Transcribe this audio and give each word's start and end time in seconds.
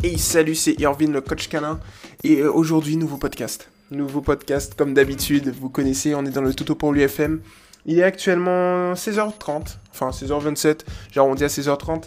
Hey, 0.00 0.16
salut, 0.16 0.54
c'est 0.54 0.78
Irvin, 0.78 1.08
le 1.10 1.20
coach 1.20 1.48
canin. 1.48 1.80
Et 2.22 2.36
euh, 2.36 2.52
aujourd'hui, 2.52 2.96
nouveau 2.96 3.16
podcast. 3.16 3.68
Nouveau 3.90 4.20
podcast, 4.20 4.76
comme 4.76 4.94
d'habitude, 4.94 5.48
vous 5.48 5.70
connaissez, 5.70 6.14
on 6.14 6.24
est 6.24 6.30
dans 6.30 6.40
le 6.40 6.54
Toto 6.54 6.76
pour 6.76 6.92
l'UFM. 6.92 7.40
Il 7.84 7.98
est 7.98 8.04
actuellement 8.04 8.92
16h30, 8.92 9.78
enfin 9.90 10.10
16h27, 10.10 10.82
j'arrondis 11.10 11.42
à 11.42 11.48
16h30. 11.48 12.04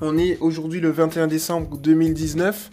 On 0.00 0.18
est 0.18 0.36
aujourd'hui 0.38 0.80
le 0.80 0.90
21 0.90 1.28
décembre 1.28 1.76
2019. 1.76 2.70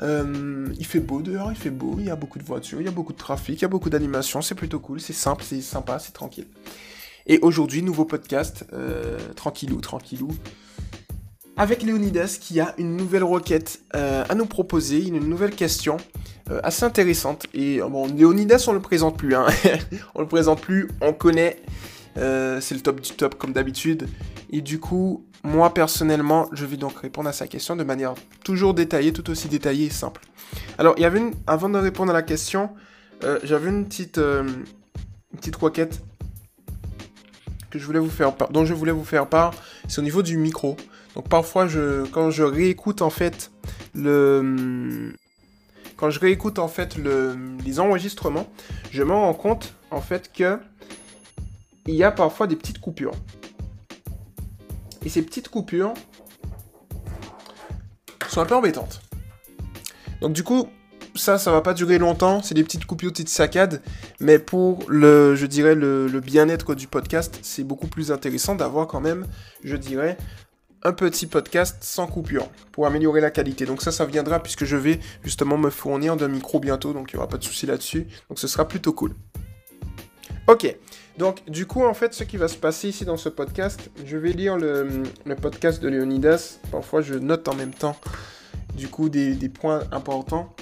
Euh, 0.00 0.66
il 0.78 0.86
fait 0.86 1.00
beau 1.00 1.20
dehors, 1.20 1.52
il 1.52 1.58
fait 1.58 1.68
beau, 1.68 1.96
il 1.98 2.06
y 2.06 2.10
a 2.10 2.16
beaucoup 2.16 2.38
de 2.38 2.44
voitures, 2.44 2.80
il 2.80 2.86
y 2.86 2.88
a 2.88 2.92
beaucoup 2.92 3.12
de 3.12 3.18
trafic, 3.18 3.58
il 3.58 3.62
y 3.62 3.64
a 3.66 3.68
beaucoup 3.68 3.90
d'animation, 3.90 4.40
c'est 4.40 4.54
plutôt 4.54 4.78
cool, 4.78 5.02
c'est 5.02 5.12
simple, 5.12 5.44
c'est 5.46 5.60
sympa, 5.60 5.98
c'est 5.98 6.12
tranquille. 6.12 6.46
Et 7.26 7.38
aujourd'hui, 7.42 7.82
nouveau 7.82 8.06
podcast, 8.06 8.64
euh, 8.72 9.18
tranquillou, 9.36 9.82
tranquillou 9.82 10.30
avec 11.60 11.82
Léonidas 11.82 12.38
qui 12.40 12.58
a 12.58 12.74
une 12.78 12.96
nouvelle 12.96 13.22
requête 13.22 13.80
euh, 13.94 14.24
à 14.26 14.34
nous 14.34 14.46
proposer, 14.46 15.06
une 15.06 15.18
nouvelle 15.28 15.54
question 15.54 15.98
euh, 16.50 16.58
assez 16.64 16.84
intéressante. 16.84 17.46
Et 17.52 17.82
euh, 17.82 17.86
bon, 17.86 18.06
Léonidas, 18.06 18.64
on 18.66 18.72
le 18.72 18.80
présente 18.80 19.18
plus, 19.18 19.34
hein. 19.34 19.44
on 20.14 20.22
le 20.22 20.26
présente 20.26 20.62
plus, 20.62 20.88
on 21.02 21.12
connaît, 21.12 21.60
c'est 22.14 22.72
le 22.72 22.80
top 22.80 23.02
du 23.02 23.10
top 23.10 23.34
comme 23.34 23.52
d'habitude. 23.52 24.08
Et 24.48 24.62
du 24.62 24.80
coup, 24.80 25.26
moi 25.44 25.74
personnellement, 25.74 26.48
je 26.52 26.64
vais 26.64 26.78
donc 26.78 26.96
répondre 26.96 27.28
à 27.28 27.34
sa 27.34 27.46
question 27.46 27.76
de 27.76 27.84
manière 27.84 28.14
toujours 28.42 28.72
détaillée, 28.72 29.12
tout 29.12 29.28
aussi 29.28 29.48
détaillée 29.48 29.86
et 29.86 29.90
simple. 29.90 30.22
Alors, 30.78 30.94
il 30.96 31.02
y 31.02 31.04
avait 31.04 31.18
une, 31.18 31.34
avant 31.46 31.68
de 31.68 31.76
répondre 31.76 32.10
à 32.10 32.14
la 32.14 32.22
question, 32.22 32.70
j'avais 33.44 33.68
une 33.68 33.84
petite, 33.84 34.16
une 34.16 34.64
petite 35.36 35.56
requête 35.56 36.00
que 37.70 37.78
je 37.78 37.84
voulais 37.84 37.98
vous 37.98 38.08
faire 38.08 38.32
dont 38.50 38.64
je 38.64 38.72
voulais 38.72 38.92
vous 38.92 39.04
faire 39.04 39.26
part, 39.26 39.52
c'est 39.88 39.98
au 39.98 40.04
niveau 40.04 40.22
du 40.22 40.38
micro. 40.38 40.78
Donc 41.14 41.28
parfois, 41.28 41.66
je, 41.66 42.06
quand 42.06 42.30
je 42.30 42.42
réécoute 42.42 43.02
en 43.02 43.10
fait 43.10 43.50
le, 43.94 45.12
quand 45.96 46.10
je 46.10 46.20
réécoute 46.20 46.58
en 46.58 46.68
fait 46.68 46.96
le, 46.96 47.36
les 47.64 47.80
enregistrements, 47.80 48.48
je 48.90 49.02
me 49.02 49.12
rends 49.12 49.34
compte 49.34 49.74
en 49.90 50.00
fait 50.00 50.32
que 50.32 50.58
il 51.86 51.94
y 51.94 52.04
a 52.04 52.12
parfois 52.12 52.46
des 52.46 52.56
petites 52.56 52.80
coupures. 52.80 53.12
Et 55.04 55.08
ces 55.08 55.22
petites 55.22 55.48
coupures 55.48 55.94
sont 58.28 58.40
un 58.40 58.46
peu 58.46 58.54
embêtantes. 58.54 59.00
Donc 60.20 60.32
du 60.34 60.44
coup, 60.44 60.68
ça, 61.14 61.38
ça 61.38 61.50
va 61.50 61.62
pas 61.62 61.74
durer 61.74 61.98
longtemps. 61.98 62.42
C'est 62.42 62.54
des 62.54 62.62
petites 62.62 62.84
coupures, 62.84 63.10
petites 63.10 63.28
saccades. 63.28 63.82
Mais 64.20 64.38
pour 64.38 64.84
le, 64.88 65.34
je 65.34 65.46
dirais, 65.46 65.74
le, 65.74 66.06
le 66.06 66.20
bien-être 66.20 66.74
du 66.74 66.86
podcast, 66.86 67.38
c'est 67.42 67.64
beaucoup 67.64 67.88
plus 67.88 68.12
intéressant 68.12 68.54
d'avoir 68.54 68.86
quand 68.86 69.00
même, 69.00 69.26
je 69.64 69.76
dirais, 69.76 70.16
un 70.82 70.92
petit 70.92 71.26
podcast 71.26 71.78
sans 71.80 72.06
coupure 72.06 72.48
pour 72.72 72.86
améliorer 72.86 73.20
la 73.20 73.30
qualité. 73.30 73.66
Donc 73.66 73.82
ça, 73.82 73.92
ça 73.92 74.04
viendra 74.04 74.40
puisque 74.42 74.64
je 74.64 74.76
vais 74.76 75.00
justement 75.22 75.58
me 75.58 75.70
fournir 75.70 76.16
d'un 76.16 76.28
micro 76.28 76.60
bientôt, 76.60 76.92
donc 76.92 77.12
il 77.12 77.16
n'y 77.16 77.18
aura 77.18 77.28
pas 77.28 77.38
de 77.38 77.44
souci 77.44 77.66
là-dessus. 77.66 78.06
Donc 78.28 78.38
ce 78.38 78.48
sera 78.48 78.66
plutôt 78.66 78.92
cool. 78.92 79.14
Ok, 80.46 80.74
donc 81.18 81.48
du 81.48 81.66
coup, 81.66 81.84
en 81.84 81.94
fait, 81.94 82.14
ce 82.14 82.24
qui 82.24 82.36
va 82.36 82.48
se 82.48 82.56
passer 82.56 82.88
ici 82.88 83.04
dans 83.04 83.16
ce 83.16 83.28
podcast, 83.28 83.90
je 84.04 84.16
vais 84.16 84.32
lire 84.32 84.56
le, 84.56 85.04
podcast 85.40 85.82
de 85.82 85.88
Leonidas. 85.88 86.58
Parfois, 86.72 87.02
je 87.02 87.14
note 87.14 87.46
en 87.46 87.54
même 87.54 87.74
temps, 87.74 87.96
du 88.74 88.88
coup, 88.88 89.08
des, 89.08 89.34
des 89.34 89.48
points 89.48 89.82
importants. 89.92 90.54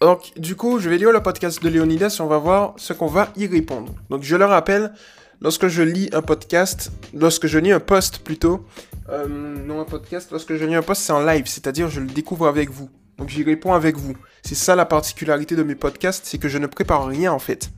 Donc, 0.00 0.32
du 0.36 0.56
coup, 0.56 0.78
je 0.78 0.88
vais 0.88 0.96
lire 0.96 1.12
le 1.12 1.22
podcast 1.22 1.62
de 1.62 1.68
Leonidas 1.68 2.18
on 2.20 2.26
va 2.26 2.38
voir 2.38 2.74
ce 2.76 2.92
qu'on 2.92 3.08
va 3.08 3.32
y 3.36 3.46
répondre. 3.46 3.92
Donc, 4.10 4.22
je 4.22 4.36
le 4.36 4.44
rappelle, 4.44 4.92
lorsque 5.40 5.68
je 5.68 5.82
lis 5.82 6.08
un 6.12 6.22
podcast, 6.22 6.90
lorsque 7.14 7.46
je 7.46 7.58
lis 7.58 7.72
un 7.72 7.80
post 7.80 8.18
plutôt, 8.20 8.64
euh, 9.08 9.26
non 9.28 9.80
un 9.80 9.84
podcast, 9.84 10.30
lorsque 10.30 10.54
je 10.54 10.64
lis 10.64 10.74
un 10.74 10.82
post, 10.82 11.02
c'est 11.02 11.12
en 11.12 11.24
live, 11.24 11.46
c'est-à-dire 11.46 11.88
je 11.88 12.00
le 12.00 12.06
découvre 12.06 12.46
avec 12.46 12.70
vous. 12.70 12.90
Donc 13.16 13.28
j'y 13.28 13.42
réponds 13.42 13.72
avec 13.72 13.96
vous. 13.96 14.14
C'est 14.42 14.54
ça 14.54 14.76
la 14.76 14.86
particularité 14.86 15.56
de 15.56 15.62
mes 15.62 15.74
podcasts, 15.74 16.24
c'est 16.24 16.38
que 16.38 16.48
je 16.48 16.58
ne 16.58 16.66
prépare 16.66 17.06
rien 17.06 17.32
en 17.32 17.38
fait. 17.38 17.70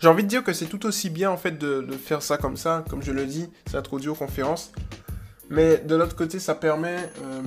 J'ai 0.00 0.08
envie 0.08 0.24
de 0.24 0.28
dire 0.28 0.44
que 0.44 0.52
c'est 0.52 0.66
tout 0.66 0.84
aussi 0.86 1.10
bien 1.10 1.30
en 1.30 1.36
fait 1.36 1.58
de, 1.58 1.86
faire 1.92 2.22
ça 2.22 2.36
comme 2.36 2.56
ça, 2.56 2.84
comme 2.90 3.02
je 3.02 3.12
le 3.12 3.26
dis, 3.26 3.48
c'est 3.70 3.78
aux 3.92 4.14
conférence. 4.14 4.72
Mais 5.48 5.78
de 5.78 5.94
l'autre 5.94 6.16
côté, 6.16 6.40
ça 6.40 6.54
permet 6.54 7.10
euh, 7.22 7.42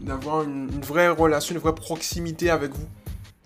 d'avoir 0.00 0.42
une, 0.42 0.70
une, 0.72 0.80
vraie 0.80 1.08
relation, 1.08 1.54
une 1.54 1.60
vraie 1.60 1.74
proximité 1.74 2.50
avec 2.50 2.72
vous. 2.72 2.88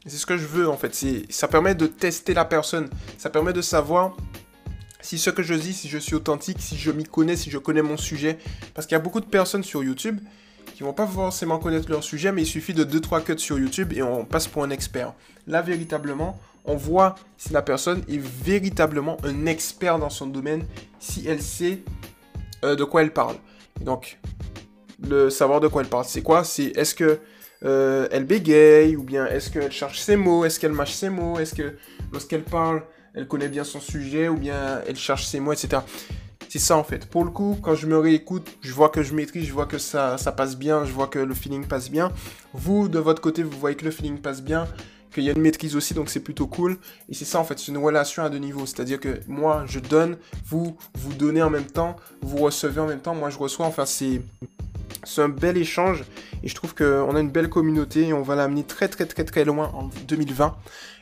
C'est 0.06 0.16
ce 0.16 0.24
que 0.24 0.38
je 0.38 0.46
veux 0.46 0.68
en 0.68 0.76
fait. 0.76 0.96
Ça 1.30 1.48
permet 1.48 1.74
de 1.74 1.86
tester 1.86 2.32
la 2.32 2.44
personne. 2.44 2.88
Ça 3.18 3.28
permet 3.28 3.52
de 3.52 3.60
savoir 3.60 4.16
si 5.00 5.18
ce 5.18 5.30
que 5.30 5.42
je 5.42 5.54
dis, 5.54 5.72
si 5.72 5.88
je 5.88 5.98
suis 5.98 6.14
authentique, 6.14 6.58
si 6.60 6.76
je 6.76 6.90
m'y 6.90 7.04
connais, 7.04 7.36
si 7.36 7.50
je 7.50 7.58
connais 7.58 7.82
mon 7.82 7.96
sujet. 7.96 8.38
Parce 8.74 8.86
qu'il 8.86 8.94
y 8.94 9.00
a 9.00 9.02
beaucoup 9.02 9.20
de 9.20 9.26
personnes 9.26 9.64
sur 9.64 9.82
YouTube 9.84 10.20
qui 10.74 10.82
vont 10.82 10.92
pas 10.92 11.06
forcément 11.06 11.58
connaître 11.58 11.90
leur 11.90 12.04
sujet, 12.04 12.30
mais 12.30 12.42
il 12.42 12.46
suffit 12.46 12.74
de 12.74 12.84
2-3 12.84 13.24
cuts 13.24 13.38
sur 13.38 13.58
YouTube 13.58 13.92
et 13.92 14.02
on 14.02 14.24
passe 14.24 14.46
pour 14.46 14.62
un 14.62 14.70
expert. 14.70 15.14
Là, 15.46 15.62
véritablement, 15.62 16.38
on 16.64 16.76
voit 16.76 17.14
si 17.36 17.52
la 17.52 17.62
personne 17.62 18.02
est 18.08 18.20
véritablement 18.20 19.16
un 19.24 19.46
expert 19.46 19.98
dans 19.98 20.10
son 20.10 20.26
domaine, 20.26 20.64
si 21.00 21.26
elle 21.26 21.42
sait 21.42 21.80
euh, 22.64 22.76
de 22.76 22.84
quoi 22.84 23.02
elle 23.02 23.12
parle. 23.12 23.36
Donc, 23.80 24.18
le 25.08 25.30
savoir 25.30 25.60
de 25.60 25.68
quoi 25.68 25.82
elle 25.82 25.88
parle, 25.88 26.04
c'est 26.04 26.22
quoi? 26.22 26.44
C'est 26.44 26.76
est-ce 26.76 26.94
que 26.94 27.18
euh, 27.64 28.06
elle 28.12 28.24
bégaye 28.24 28.96
ou 28.96 29.02
bien 29.02 29.26
est-ce 29.26 29.50
qu'elle 29.50 29.72
cherche 29.72 29.98
ses 29.98 30.16
mots, 30.16 30.44
est-ce 30.44 30.60
qu'elle 30.60 30.72
mâche 30.72 30.92
ses 30.92 31.08
mots, 31.10 31.38
est-ce 31.38 31.54
que 31.54 31.76
lorsqu'elle 32.12 32.44
parle, 32.44 32.82
elle 33.14 33.26
connaît 33.26 33.48
bien 33.48 33.64
son 33.64 33.80
sujet 33.80 34.28
ou 34.28 34.36
bien 34.36 34.80
elle 34.86 34.96
cherche 34.96 35.26
ses 35.26 35.40
mots, 35.40 35.52
etc. 35.52 35.82
C'est 36.48 36.58
ça 36.58 36.76
en 36.76 36.84
fait. 36.84 37.06
Pour 37.06 37.24
le 37.24 37.30
coup, 37.30 37.58
quand 37.62 37.74
je 37.74 37.86
me 37.86 37.98
réécoute, 37.98 38.56
je 38.62 38.72
vois 38.72 38.88
que 38.88 39.02
je 39.02 39.14
maîtrise, 39.14 39.44
je 39.44 39.52
vois 39.52 39.66
que 39.66 39.76
ça, 39.76 40.16
passe 40.36 40.56
bien, 40.56 40.84
je 40.84 40.92
vois 40.92 41.06
que 41.06 41.18
le 41.18 41.34
feeling 41.34 41.66
passe 41.66 41.90
bien. 41.90 42.10
Vous, 42.54 42.88
de 42.88 42.98
votre 42.98 43.20
côté, 43.20 43.42
vous 43.42 43.58
voyez 43.58 43.76
que 43.76 43.84
le 43.84 43.90
feeling 43.90 44.18
passe 44.18 44.42
bien, 44.42 44.66
qu'il 45.12 45.24
y 45.24 45.28
a 45.28 45.32
une 45.32 45.42
maîtrise 45.42 45.76
aussi, 45.76 45.92
donc 45.92 46.08
c'est 46.08 46.20
plutôt 46.20 46.46
cool. 46.46 46.78
Et 47.10 47.14
c'est 47.14 47.26
ça 47.26 47.38
en 47.38 47.44
fait, 47.44 47.58
c'est 47.58 47.70
une 47.70 47.78
relation 47.78 48.22
à 48.22 48.30
deux 48.30 48.38
niveaux. 48.38 48.64
C'est-à-dire 48.64 48.98
que 48.98 49.20
moi, 49.26 49.64
je 49.66 49.78
donne, 49.78 50.16
vous, 50.46 50.74
vous 50.94 51.12
donnez 51.12 51.42
en 51.42 51.50
même 51.50 51.66
temps, 51.66 51.96
vous 52.22 52.38
recevez 52.38 52.80
en 52.80 52.86
même 52.86 53.00
temps, 53.00 53.14
moi 53.14 53.28
je 53.28 53.36
reçois. 53.36 53.66
Enfin, 53.66 53.84
c'est, 53.84 54.22
c'est 55.04 55.22
un 55.22 55.28
bel 55.28 55.56
échange 55.56 56.04
et 56.42 56.48
je 56.48 56.54
trouve 56.54 56.74
qu'on 56.74 57.14
a 57.14 57.20
une 57.20 57.30
belle 57.30 57.48
communauté 57.48 58.08
et 58.08 58.12
on 58.12 58.22
va 58.22 58.34
l'amener 58.34 58.64
très 58.64 58.88
très 58.88 59.06
très 59.06 59.24
très 59.24 59.44
loin 59.44 59.70
en 59.74 59.90
2020 60.06 60.56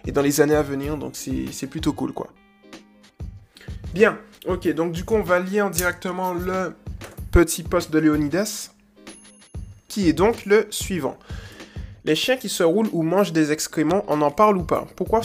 et 0.07 0.13
dans 0.13 0.23
les 0.23 0.41
années 0.41 0.55
à 0.55 0.63
venir, 0.63 0.97
donc 0.97 1.17
c'est 1.17 1.67
plutôt 1.67 1.93
cool 1.93 2.13
quoi. 2.13 2.29
Bien, 3.95 4.19
ok, 4.47 4.69
donc 4.75 4.93
du 4.93 5.05
coup 5.05 5.15
on 5.15 5.23
va 5.23 5.39
lire 5.41 5.71
directement 5.71 6.35
le 6.35 6.75
petit 7.31 7.63
post 7.63 7.91
de 7.91 7.99
Léonidas 7.99 8.71
qui 9.89 10.09
est 10.09 10.13
donc 10.13 10.45
le 10.45 10.67
suivant. 10.71 11.19
Les 12.07 12.15
chiens 12.15 12.37
qui 12.37 12.49
se 12.49 12.63
roulent 12.63 12.89
ou 12.93 13.03
mangent 13.03 13.33
des 13.33 13.51
excréments, 13.51 14.05
on 14.07 14.23
en 14.23 14.31
parle 14.31 14.57
ou 14.59 14.63
pas? 14.63 14.87
Pourquoi, 14.95 15.23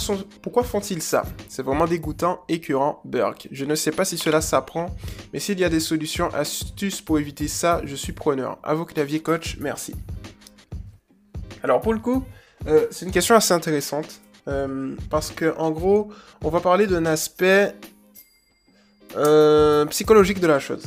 font-ils 0.64 1.03
ça? 1.03 1.22
C'est 1.47 1.62
vraiment 1.62 1.86
dégoûtant, 1.86 2.42
écœurant, 2.50 3.02
Burke. 3.06 3.47
Je 3.52 3.66
ne 3.66 3.75
sais 3.75 3.92
pas 3.92 4.03
si 4.03 4.18
cela 4.18 4.42
s'apprend, 4.42 4.88
mais 5.31 5.38
s'il 5.38 5.59
y 5.59 5.64
a 5.64 5.69
des 5.69 5.80
solutions, 5.80 6.30
astuces 6.34 7.00
pour 7.00 7.19
éviter 7.19 7.47
ça, 7.47 7.81
je 7.86 7.96
suis 7.96 8.14
preneur. 8.14 8.58
À 8.64 8.74
vos 8.74 8.88
coach, 9.24 9.58
merci. 9.59 9.94
Alors 11.62 11.81
pour 11.81 11.94
le 11.94 12.00
coup, 12.00 12.25
euh, 12.66 12.88
c'est 12.90 13.06
une 13.06 13.12
question 13.12 13.36
assez 13.36 13.53
intéressante. 13.53 14.19
Euh, 14.48 14.96
parce 15.12 15.30
que 15.30 15.53
en 15.59 15.69
gros, 15.69 16.12
on 16.44 16.50
va 16.50 16.62
parler 16.62 16.88
d'un 16.88 17.06
aspect 17.06 17.75
euh, 19.16 19.86
psychologique 19.86 20.40
de 20.40 20.48
la 20.48 20.58
chose. 20.58 20.84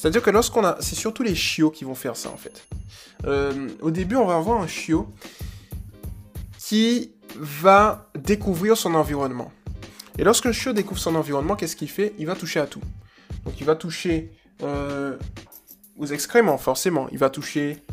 C'est-à-dire 0.00 0.22
que 0.22 0.30
lorsqu'on 0.30 0.64
a... 0.64 0.78
C'est 0.80 0.94
surtout 0.94 1.22
les 1.22 1.34
chiots 1.34 1.70
qui 1.70 1.84
vont 1.84 1.94
faire 1.94 2.16
ça 2.16 2.30
en 2.30 2.36
fait. 2.38 2.66
Euh, 3.26 3.68
au 3.82 3.90
début, 3.90 4.16
on 4.16 4.24
va 4.24 4.36
avoir 4.36 4.62
un 4.62 4.66
chiot 4.66 5.06
qui 6.58 7.12
va 7.36 8.08
découvrir 8.18 8.78
son 8.78 8.94
environnement. 8.94 9.52
Et 10.18 10.24
lorsque 10.24 10.46
le 10.46 10.52
chiot 10.52 10.72
découvre 10.72 10.98
son 10.98 11.14
environnement, 11.16 11.54
qu'est-ce 11.54 11.76
qu'il 11.76 11.90
fait? 11.90 12.14
Il 12.18 12.26
va 12.26 12.34
toucher 12.34 12.60
à 12.60 12.66
tout. 12.66 12.80
Donc 13.44 13.60
il 13.60 13.66
va 13.66 13.74
toucher 13.76 14.32
euh, 14.62 15.18
aux 15.98 16.06
excréments, 16.06 16.56
forcément. 16.56 17.06
Il 17.12 17.18
va 17.18 17.28
toucher 17.28 17.84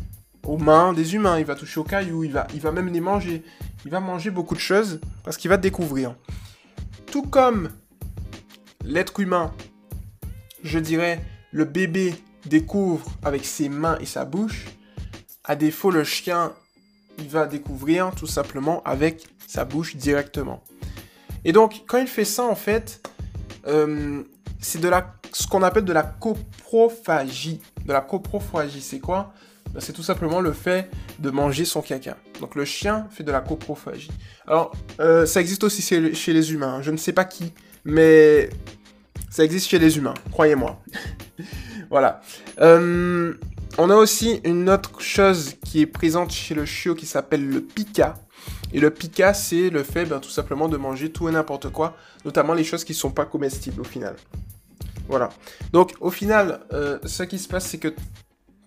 aux 0.46 0.56
mains 0.56 0.94
des 0.94 1.14
humains, 1.14 1.38
il 1.38 1.44
va 1.44 1.56
toucher 1.56 1.78
aux 1.78 1.84
cailloux, 1.84 2.24
il 2.24 2.32
va, 2.32 2.46
il 2.54 2.60
va 2.60 2.72
même 2.72 2.88
les 2.88 3.02
manger. 3.02 3.42
Il 3.84 3.90
va 3.90 4.00
manger 4.00 4.30
beaucoup 4.30 4.54
de 4.54 4.60
choses 4.60 4.98
parce 5.24 5.36
qu'il 5.36 5.50
va 5.50 5.58
découvrir. 5.58 6.14
Tout 7.12 7.24
comme 7.24 7.68
l'être 8.82 9.20
humain, 9.20 9.52
je 10.62 10.78
dirais, 10.78 11.22
le 11.52 11.64
bébé 11.64 12.14
découvre 12.46 13.06
avec 13.22 13.44
ses 13.44 13.68
mains 13.68 13.98
et 14.00 14.06
sa 14.06 14.24
bouche, 14.24 14.66
à 15.44 15.56
défaut, 15.56 15.90
le 15.90 16.04
chien, 16.04 16.52
il 17.18 17.28
va 17.28 17.46
découvrir 17.46 18.12
tout 18.14 18.26
simplement 18.26 18.82
avec 18.84 19.26
sa 19.46 19.64
bouche 19.64 19.96
directement. 19.96 20.62
Et 21.44 21.52
donc, 21.52 21.82
quand 21.86 21.98
il 21.98 22.06
fait 22.06 22.24
ça, 22.24 22.44
en 22.44 22.54
fait, 22.54 23.00
euh, 23.66 24.22
c'est 24.60 24.80
de 24.80 24.88
la, 24.88 25.14
ce 25.32 25.46
qu'on 25.46 25.62
appelle 25.62 25.84
de 25.84 25.92
la 25.92 26.02
coprophagie. 26.02 27.60
De 27.84 27.92
la 27.92 28.00
coprophagie, 28.00 28.82
c'est 28.82 28.98
quoi? 28.98 29.32
Ben, 29.72 29.80
C'est 29.80 29.92
tout 29.92 30.02
simplement 30.02 30.40
le 30.40 30.52
fait 30.52 30.90
de 31.18 31.30
manger 31.30 31.64
son 31.64 31.80
caca. 31.80 32.16
Donc 32.40 32.54
le 32.54 32.64
chien 32.64 33.06
fait 33.10 33.24
de 33.24 33.32
la 33.32 33.40
coprophagie. 33.40 34.10
Alors, 34.46 34.72
euh, 35.00 35.26
ça 35.26 35.40
existe 35.40 35.64
aussi 35.64 35.82
chez 35.82 36.32
les 36.32 36.52
humains. 36.52 36.82
Je 36.82 36.90
ne 36.90 36.96
sais 36.96 37.12
pas 37.12 37.24
qui, 37.24 37.52
mais 37.84 38.50
ça 39.30 39.44
existe 39.44 39.68
chez 39.68 39.78
les 39.78 39.96
humains, 39.98 40.14
croyez-moi. 40.32 40.82
voilà. 41.90 42.20
Euh, 42.60 43.34
On 43.76 43.90
a 43.90 43.94
aussi 43.94 44.40
une 44.44 44.68
autre 44.70 45.00
chose 45.00 45.54
qui 45.64 45.80
est 45.80 45.86
présente 45.86 46.32
chez 46.32 46.54
le 46.54 46.64
chiot 46.64 46.94
qui 46.94 47.06
s'appelle 47.06 47.48
le 47.48 47.60
pica. 47.60 48.14
Et 48.72 48.80
le 48.80 48.90
pica, 48.90 49.34
c'est 49.34 49.70
le 49.70 49.82
fait 49.82 50.04
ben, 50.04 50.20
tout 50.20 50.30
simplement 50.30 50.68
de 50.68 50.76
manger 50.76 51.10
tout 51.10 51.28
et 51.28 51.32
n'importe 51.32 51.70
quoi, 51.70 51.96
notamment 52.24 52.54
les 52.54 52.64
choses 52.64 52.84
qui 52.84 52.92
ne 52.92 52.98
sont 52.98 53.10
pas 53.10 53.24
comestibles 53.24 53.80
au 53.80 53.84
final. 53.84 54.16
Voilà. 55.08 55.30
Donc 55.72 55.94
au 56.00 56.10
final, 56.10 56.60
euh, 56.72 56.98
ce 57.04 57.22
qui 57.22 57.38
se 57.38 57.48
passe, 57.48 57.66
c'est 57.66 57.78
que 57.78 57.94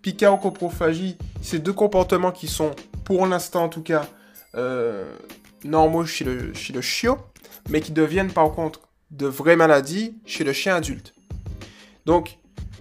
pica 0.01 0.31
ou 0.31 0.37
coprophagie, 0.37 1.17
c'est 1.41 1.59
deux 1.59 1.73
comportements 1.73 2.31
qui 2.31 2.47
sont, 2.47 2.71
pour 3.03 3.25
l'instant 3.27 3.65
en 3.65 3.69
tout 3.69 3.83
cas, 3.83 4.07
euh, 4.55 5.11
normaux 5.63 6.05
chez 6.05 6.25
le, 6.25 6.53
chez 6.53 6.73
le 6.73 6.81
chiot, 6.81 7.17
mais 7.69 7.81
qui 7.81 7.91
deviennent 7.91 8.31
par 8.31 8.51
contre 8.51 8.81
de 9.11 9.27
vraies 9.27 9.55
maladies 9.55 10.15
chez 10.25 10.43
le 10.43 10.53
chien 10.53 10.75
adulte. 10.75 11.13
Donc, 12.05 12.37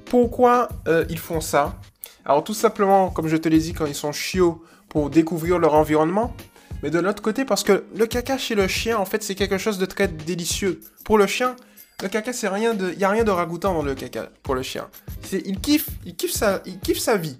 pourquoi 0.06 0.68
euh, 0.88 1.04
ils 1.10 1.18
font 1.18 1.40
ça? 1.40 1.78
Alors 2.24 2.44
tout 2.44 2.54
simplement, 2.54 3.10
comme 3.10 3.28
je 3.28 3.36
te 3.36 3.48
l'ai 3.48 3.58
dit, 3.58 3.72
quand 3.72 3.86
ils 3.86 3.94
sont 3.94 4.12
chiots, 4.12 4.62
pour 4.88 5.08
découvrir 5.08 5.58
leur 5.58 5.74
environnement, 5.74 6.34
mais 6.82 6.90
de 6.90 6.98
l'autre 6.98 7.22
côté, 7.22 7.44
parce 7.44 7.62
que 7.62 7.84
le 7.94 8.06
caca 8.06 8.38
chez 8.38 8.54
le 8.54 8.66
chien, 8.66 8.98
en 8.98 9.04
fait, 9.04 9.22
c'est 9.22 9.34
quelque 9.34 9.58
chose 9.58 9.78
de 9.78 9.86
très 9.86 10.08
délicieux. 10.08 10.80
Pour 11.04 11.16
le 11.16 11.26
chien, 11.26 11.54
le 12.02 12.08
caca, 12.08 12.32
c'est 12.32 12.48
rien 12.48 12.74
de, 12.74 12.90
il 12.92 12.98
y 12.98 13.04
a 13.04 13.08
rien 13.08 13.24
de 13.24 13.30
ragoûtant 13.30 13.72
dans 13.74 13.82
le 13.82 13.94
caca 13.94 14.30
pour 14.42 14.54
le 14.54 14.62
chien. 14.62 14.88
C'est, 15.22 15.42
il 15.46 15.60
kiffe, 15.60 15.88
il 16.04 16.16
kiffe 16.16 16.32
sa, 16.32 16.60
il 16.66 16.78
kiffe 16.80 16.98
sa 16.98 17.16
vie, 17.16 17.38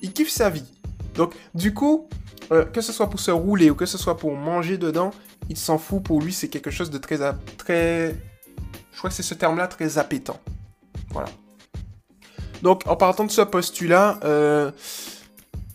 il 0.00 0.12
kiffe 0.12 0.30
sa 0.30 0.48
vie. 0.50 0.64
Donc, 1.14 1.34
du 1.54 1.74
coup, 1.74 2.08
euh, 2.52 2.64
que 2.64 2.80
ce 2.80 2.92
soit 2.92 3.10
pour 3.10 3.20
se 3.20 3.30
rouler 3.30 3.70
ou 3.70 3.74
que 3.74 3.86
ce 3.86 3.98
soit 3.98 4.16
pour 4.16 4.36
manger 4.36 4.78
dedans, 4.78 5.10
il 5.48 5.56
s'en 5.56 5.78
fout. 5.78 6.02
Pour 6.02 6.20
lui, 6.20 6.32
c'est 6.32 6.48
quelque 6.48 6.70
chose 6.70 6.90
de 6.90 6.98
très, 6.98 7.18
très, 7.58 8.14
que 9.08 9.14
c'est 9.14 9.22
ce 9.22 9.34
terme-là, 9.34 9.68
très 9.68 9.98
appétant. 9.98 10.40
Voilà. 11.10 11.28
Donc, 12.62 12.86
en 12.86 12.96
partant 12.96 13.24
de 13.24 13.30
ce 13.30 13.42
postulat, 13.42 14.20
euh, 14.24 14.70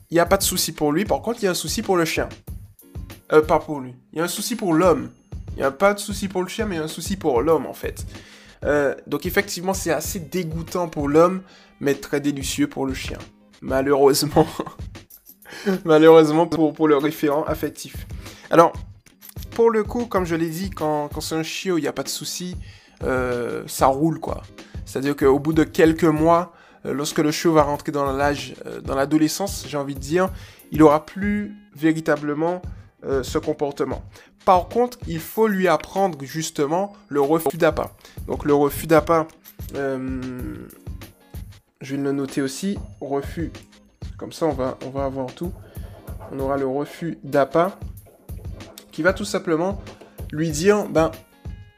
il 0.10 0.14
n'y 0.14 0.20
a 0.20 0.26
pas 0.26 0.38
de 0.38 0.44
souci 0.44 0.72
pour 0.72 0.92
lui. 0.92 1.06
Par 1.06 1.22
contre, 1.22 1.40
il 1.42 1.46
y 1.46 1.48
a 1.48 1.52
un 1.52 1.56
souci 1.56 1.82
pour 1.82 1.98
le 1.98 2.06
chien. 2.06 2.30
Euh, 3.34 3.42
pas 3.42 3.60
pour 3.60 3.82
lui. 3.82 3.94
Il 4.14 4.20
y 4.20 4.22
a 4.22 4.24
un 4.24 4.30
souci 4.30 4.56
pour 4.56 4.74
l'homme. 4.74 5.12
Il 5.52 5.58
n'y 5.58 5.64
a 5.64 5.72
pas 5.72 5.94
de 5.94 6.00
souci 6.00 6.28
pour 6.28 6.44
le 6.44 6.48
chien, 6.48 6.66
mais 6.66 6.76
il 6.76 6.78
y 6.80 6.82
a 6.82 6.86
un 6.86 6.90
souci 6.90 7.18
pour 7.18 7.42
l'homme, 7.42 7.66
en 7.66 7.74
fait. 7.74 8.06
Euh, 8.64 8.96
donc, 9.06 9.26
effectivement, 9.26 9.74
c'est 9.74 9.92
assez 9.92 10.20
dégoûtant 10.20 10.88
pour 10.88 11.10
l'homme, 11.10 11.42
mais 11.82 11.94
très 11.94 12.22
délicieux 12.22 12.68
pour 12.68 12.86
le 12.86 12.94
chien. 12.94 13.18
Malheureusement. 13.62 14.48
Malheureusement 15.86 16.48
pour, 16.48 16.74
pour 16.74 16.88
le 16.88 16.98
référent 16.98 17.44
affectif. 17.44 18.08
Alors, 18.50 18.72
pour 19.52 19.72
le 19.72 19.84
coup, 19.84 20.06
comme 20.06 20.26
je 20.26 20.36
l'ai 20.36 20.50
dit, 20.50 20.70
quand, 20.70 21.10
quand 21.14 21.22
c'est 21.22 21.36
un 21.36 21.44
chiot, 21.44 21.78
il 21.78 21.82
n'y 21.82 21.88
a 21.88 21.94
pas 21.94 22.04
de 22.04 22.10
souci. 22.10 22.56
Ça 23.02 23.88
roule, 23.88 24.20
quoi. 24.20 24.42
C'est-à-dire 24.86 25.16
qu'au 25.16 25.38
bout 25.40 25.54
de 25.54 25.64
quelques 25.64 26.06
mois, 26.06 26.54
euh, 26.86 26.94
lorsque 26.94 27.20
le 27.20 27.32
chiot 27.32 27.54
va 27.54 27.64
rentrer 27.64 27.92
dans 27.92 28.12
l'âge, 28.12 28.56
euh, 28.66 28.82
dans 28.82 28.96
l'adolescence, 28.96 29.66
j'ai 29.68 29.78
envie 29.78 29.96
de 29.96 30.00
dire, 30.00 30.30
il 30.72 30.82
aura 30.82 31.06
plus 31.06 31.56
véritablement 31.76 32.62
euh, 33.06 33.24
ce 33.24 33.38
comportement. 33.38 34.04
Par 34.46 34.70
contre, 34.70 34.98
il 35.08 35.20
faut 35.20 35.48
lui 35.48 35.68
apprendre 35.68 36.18
justement 36.24 36.94
le 37.10 37.22
refus 37.22 37.58
d'appât. 37.58 37.92
Donc 38.28 38.46
le 38.46 38.54
refus 38.54 38.88
d'appât, 38.88 39.28
je 39.74 39.82
vais 41.82 41.98
le 41.98 42.12
noter 42.14 42.42
aussi, 42.42 42.78
refus. 43.02 43.52
Comme 44.18 44.32
ça, 44.32 44.46
on 44.46 44.54
va, 44.54 44.78
on 44.86 44.90
va 44.90 45.04
avoir 45.04 45.34
tout. 45.34 45.52
On 46.32 46.40
aura 46.40 46.56
le 46.56 46.66
refus 46.66 47.18
d'appât 47.24 47.78
qui 48.92 49.02
va 49.04 49.12
tout 49.12 49.26
simplement 49.26 49.82
lui 50.32 50.50
dire, 50.50 50.88
ben, 50.88 51.12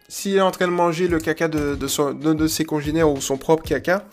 s'il 0.10 0.36
est 0.36 0.42
en 0.42 0.52
train 0.52 0.68
de 0.68 0.74
manger 0.74 1.08
le 1.08 1.20
caca 1.20 1.48
de, 1.48 1.76
de, 1.76 2.48
ses 2.48 2.66
congénères 2.66 3.10
ou 3.10 3.22
son 3.22 3.38
propre 3.38 3.64
caca, 3.64 4.06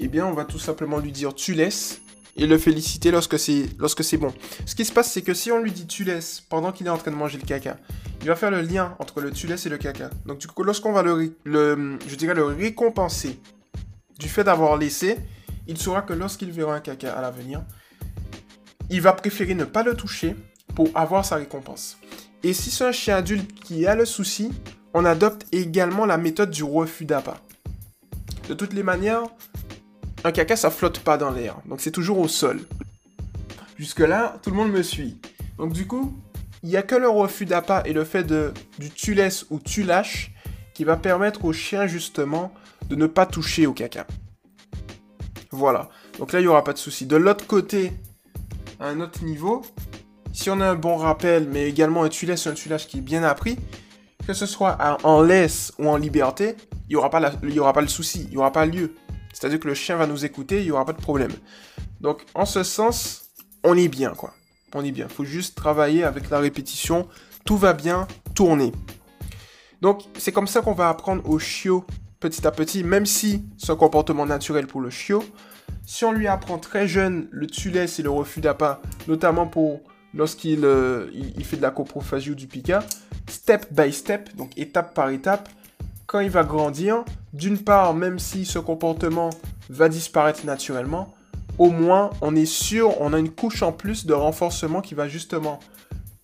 eh 0.00 0.08
bien, 0.08 0.26
on 0.26 0.32
va 0.32 0.44
tout 0.44 0.58
simplement 0.58 0.98
lui 0.98 1.12
dire 1.12 1.34
tu 1.34 1.52
laisses 1.52 2.00
et 2.36 2.46
le 2.46 2.58
féliciter 2.58 3.12
lorsque 3.12 3.38
c'est 3.38 4.16
bon. 4.16 4.34
Ce 4.66 4.74
qui 4.74 4.84
se 4.84 4.92
passe, 4.92 5.12
c'est 5.12 5.22
que 5.22 5.34
si 5.34 5.52
on 5.52 5.60
lui 5.60 5.70
dit 5.70 5.86
tu 5.86 6.02
laisses 6.02 6.40
pendant 6.40 6.72
qu'il 6.72 6.86
est 6.86 6.90
en 6.90 6.98
train 6.98 7.12
de 7.12 7.16
manger 7.16 7.38
le 7.38 7.46
caca, 7.46 7.76
il 8.22 8.26
va 8.28 8.34
faire 8.34 8.50
le 8.50 8.62
lien 8.62 8.96
entre 8.98 9.20
le 9.20 9.30
tu 9.30 9.46
laisses 9.46 9.66
et 9.66 9.68
le 9.68 9.78
caca. 9.78 10.10
Donc 10.26 10.38
du 10.38 10.46
coup, 10.48 10.64
lorsqu'on 10.64 10.92
va 10.92 11.02
le 11.02 11.28
récompenser 12.58 13.38
du 14.18 14.28
fait 14.28 14.42
d'avoir 14.42 14.76
laissé, 14.78 15.18
il 15.66 15.76
saura 15.76 16.02
que 16.02 16.14
lorsqu'il 16.14 16.50
verra 16.50 16.74
un 16.74 16.80
caca 16.80 17.12
à 17.14 17.20
l'avenir, 17.20 17.62
il 18.90 19.00
va 19.00 19.12
préférer 19.12 19.54
ne 19.54 19.64
pas 19.64 19.82
le 19.82 19.94
toucher 19.94 20.34
pour 20.74 20.88
avoir 20.94 21.24
sa 21.24 21.36
récompense. 21.36 21.98
Et 22.42 22.52
si 22.52 22.70
c'est 22.70 22.84
un 22.84 22.92
chien 22.92 23.16
adulte 23.16 23.52
qui 23.60 23.86
a 23.86 23.94
le 23.94 24.04
souci, 24.04 24.50
on 24.94 25.04
adopte 25.04 25.46
également 25.52 26.06
la 26.06 26.16
méthode 26.16 26.50
du 26.50 26.62
refus 26.62 27.04
d'appât. 27.04 27.36
De 28.48 28.54
toutes 28.54 28.72
les 28.72 28.84
manières, 28.84 29.24
un 30.22 30.30
caca, 30.32 30.56
ça 30.56 30.70
flotte 30.70 31.00
pas 31.00 31.18
dans 31.18 31.30
l'air. 31.30 31.56
Donc 31.66 31.80
c'est 31.80 31.90
toujours 31.90 32.18
au 32.18 32.28
sol. 32.28 32.60
Jusque-là, 33.76 34.38
tout 34.42 34.50
le 34.50 34.56
monde 34.56 34.70
me 34.70 34.82
suit. 34.82 35.20
Donc 35.58 35.72
du 35.72 35.86
coup, 35.86 36.16
il 36.62 36.68
n'y 36.68 36.76
a 36.76 36.82
que 36.82 36.94
le 36.94 37.08
refus 37.08 37.44
d'appât 37.44 37.82
et 37.84 37.92
le 37.92 38.04
fait 38.04 38.24
du 38.24 38.90
tu 38.90 39.14
laisses 39.14 39.46
ou 39.50 39.58
tu 39.58 39.82
lâches 39.82 40.32
qui 40.72 40.84
va 40.84 40.96
permettre 40.96 41.44
au 41.44 41.52
chien 41.52 41.86
justement 41.86 42.52
de 42.88 42.94
ne 42.94 43.06
pas 43.06 43.26
toucher 43.26 43.66
au 43.66 43.72
caca. 43.72 44.06
Voilà. 45.50 45.88
Donc 46.18 46.32
là, 46.32 46.40
il 46.40 46.42
n'y 46.42 46.48
aura 46.48 46.64
pas 46.64 46.72
de 46.72 46.78
souci. 46.78 47.06
De 47.06 47.16
l'autre 47.16 47.46
côté, 47.46 47.92
à 48.78 48.88
un 48.88 49.00
autre 49.00 49.24
niveau, 49.24 49.62
si 50.32 50.50
on 50.50 50.60
a 50.60 50.66
un 50.66 50.74
bon 50.74 50.96
rappel, 50.96 51.48
mais 51.48 51.68
également 51.68 52.04
un 52.04 52.08
tu 52.08 52.26
laisses 52.26 52.46
ou 52.46 52.50
un 52.50 52.54
tu 52.54 52.68
lâches 52.68 52.86
qui 52.86 52.98
est 52.98 53.02
bien 53.02 53.22
appris, 53.22 53.56
que 54.26 54.32
ce 54.32 54.46
soit 54.46 54.78
en 55.02 55.22
laisse 55.22 55.72
ou 55.78 55.88
en 55.88 55.96
liberté, 55.96 56.56
il 56.88 56.90
n'y 56.90 56.96
aura, 56.96 57.10
pas 57.10 57.80
le 57.80 57.88
souci, 57.88 58.24
il 58.24 58.30
n'y 58.30 58.36
aura 58.36 58.52
pas 58.52 58.66
lieu. 58.66 58.94
C'est-à-dire 59.32 59.58
que 59.60 59.68
le 59.68 59.74
chien 59.74 59.96
va 59.96 60.06
nous 60.06 60.24
écouter, 60.24 60.60
il 60.60 60.64
n'y 60.64 60.70
aura 60.70 60.84
pas 60.84 60.92
de 60.92 61.00
problème. 61.00 61.32
Donc, 62.00 62.24
en 62.34 62.44
ce 62.44 62.62
sens, 62.62 63.30
on 63.62 63.76
est 63.76 63.88
bien, 63.88 64.10
quoi. 64.10 64.34
On 64.74 64.84
est 64.84 64.92
bien. 64.92 65.06
Il 65.08 65.14
faut 65.14 65.24
juste 65.24 65.56
travailler 65.56 66.04
avec 66.04 66.30
la 66.30 66.38
répétition. 66.38 67.08
Tout 67.44 67.56
va 67.56 67.72
bien 67.72 68.06
tourner. 68.34 68.72
Donc, 69.80 70.02
c'est 70.18 70.32
comme 70.32 70.46
ça 70.46 70.60
qu'on 70.60 70.72
va 70.72 70.88
apprendre 70.88 71.28
au 71.28 71.38
chiot 71.38 71.84
petit 72.20 72.46
à 72.46 72.50
petit, 72.50 72.84
même 72.84 73.06
si 73.06 73.44
c'est 73.58 73.76
comportement 73.76 74.24
naturel 74.24 74.66
pour 74.66 74.80
le 74.80 74.90
chiot. 74.90 75.22
Si 75.86 76.04
on 76.04 76.12
lui 76.12 76.26
apprend 76.26 76.58
très 76.58 76.88
jeune 76.88 77.28
le 77.30 77.46
tu 77.46 77.76
et 77.76 78.02
le 78.02 78.10
refus 78.10 78.40
d'appât, 78.40 78.80
notamment 79.08 79.46
pour 79.46 79.82
lorsqu'il 80.14 80.64
euh, 80.64 81.10
il, 81.12 81.44
fait 81.44 81.56
de 81.56 81.62
la 81.62 81.70
coprophagie 81.70 82.30
ou 82.30 82.34
du 82.34 82.46
pica, 82.46 82.84
step 83.28 83.66
by 83.72 83.92
step, 83.92 84.34
donc 84.36 84.56
étape 84.56 84.94
par 84.94 85.10
étape, 85.10 85.48
quand 86.06 86.20
il 86.20 86.30
va 86.30 86.44
grandir, 86.44 87.04
d'une 87.32 87.58
part, 87.58 87.94
même 87.94 88.18
si 88.18 88.44
ce 88.44 88.58
comportement 88.58 89.30
va 89.68 89.88
disparaître 89.88 90.44
naturellement, 90.46 91.14
au 91.58 91.70
moins 91.70 92.10
on 92.20 92.36
est 92.36 92.46
sûr, 92.46 93.00
on 93.00 93.12
a 93.12 93.18
une 93.18 93.30
couche 93.30 93.62
en 93.62 93.72
plus 93.72 94.06
de 94.06 94.12
renforcement 94.12 94.80
qui 94.80 94.94
va 94.94 95.08
justement 95.08 95.60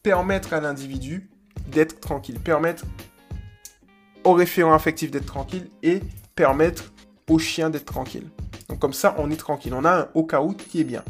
permettre 0.03 0.53
à 0.53 0.61
l'individu 0.61 1.31
d'être 1.69 2.01
tranquille, 2.01 2.39
permettre 2.39 2.85
au 4.25 4.33
référent 4.33 4.75
affectif 4.75 5.11
d'être 5.11 5.27
tranquille 5.27 5.71
et 5.83 6.01
permettre 6.35 6.93
au 7.29 7.39
chien 7.39 7.71
d'être 7.71 7.87
tranquille. 7.87 8.29
Donc 8.69 8.79
comme 8.79 8.93
ça, 8.93 9.15
on 9.19 9.31
est 9.31 9.37
tranquille. 9.37 9.75
On 9.75 9.85
a 9.85 10.01
un 10.03 10.09
au 10.15 10.25
cas 10.25 10.41
où 10.43 10.53
qui 10.53 10.81
est 10.81 10.85
bien. 10.85 11.03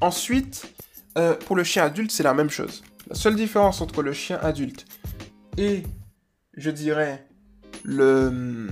Ensuite, 0.00 0.73
euh, 1.18 1.34
pour 1.46 1.56
le 1.56 1.64
chien 1.64 1.84
adulte, 1.84 2.10
c'est 2.10 2.22
la 2.22 2.34
même 2.34 2.50
chose. 2.50 2.82
La 3.08 3.14
seule 3.14 3.36
différence 3.36 3.80
entre 3.80 4.02
le 4.02 4.12
chien 4.12 4.38
adulte 4.42 4.86
et 5.56 5.82
je 6.56 6.70
dirais, 6.70 7.26
le, 7.82 8.68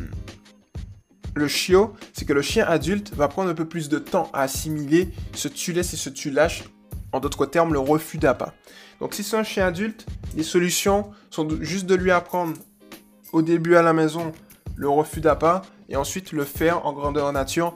le 1.35 1.49
chiot, 1.49 1.95
c'est 2.13 2.25
que 2.25 2.33
le 2.33 2.43
chien 2.43 2.65
adulte 2.67 3.13
va 3.15 3.29
prendre 3.29 3.51
un 3.51 3.55
peu 3.55 3.69
plus 3.69 3.89
de 3.89 3.99
temps 3.99 4.31
à 4.33 4.43
assimiler 4.43 5.09
ce 5.35 5.49
tu 5.49 5.73
laisses 5.73 5.95
et 5.95 5.97
ce 5.97 6.11
tu 6.11 6.31
lâches, 6.31 6.65
en 7.13 7.21
d'autres 7.21 7.47
termes, 7.47 7.73
le 7.73 7.79
refus 7.79 8.19
d'appât. 8.19 8.55
Donc 9.01 9.15
si 9.15 9.23
c'est 9.23 9.37
un 9.37 9.43
chien 9.43 9.67
adulte, 9.67 10.07
les 10.37 10.43
solutions 10.43 11.11
sont 11.31 11.49
juste 11.61 11.87
de 11.87 11.95
lui 11.95 12.11
apprendre 12.11 12.55
au 13.33 13.43
début 13.43 13.77
à 13.77 13.83
la 13.83 13.93
maison 13.93 14.33
le 14.77 14.89
refus 14.89 15.21
d'appât 15.21 15.63
et 15.89 15.97
ensuite 15.97 16.33
le 16.33 16.45
faire 16.45 16.87
en 16.87 16.93
grandeur 16.93 17.33
nature 17.33 17.75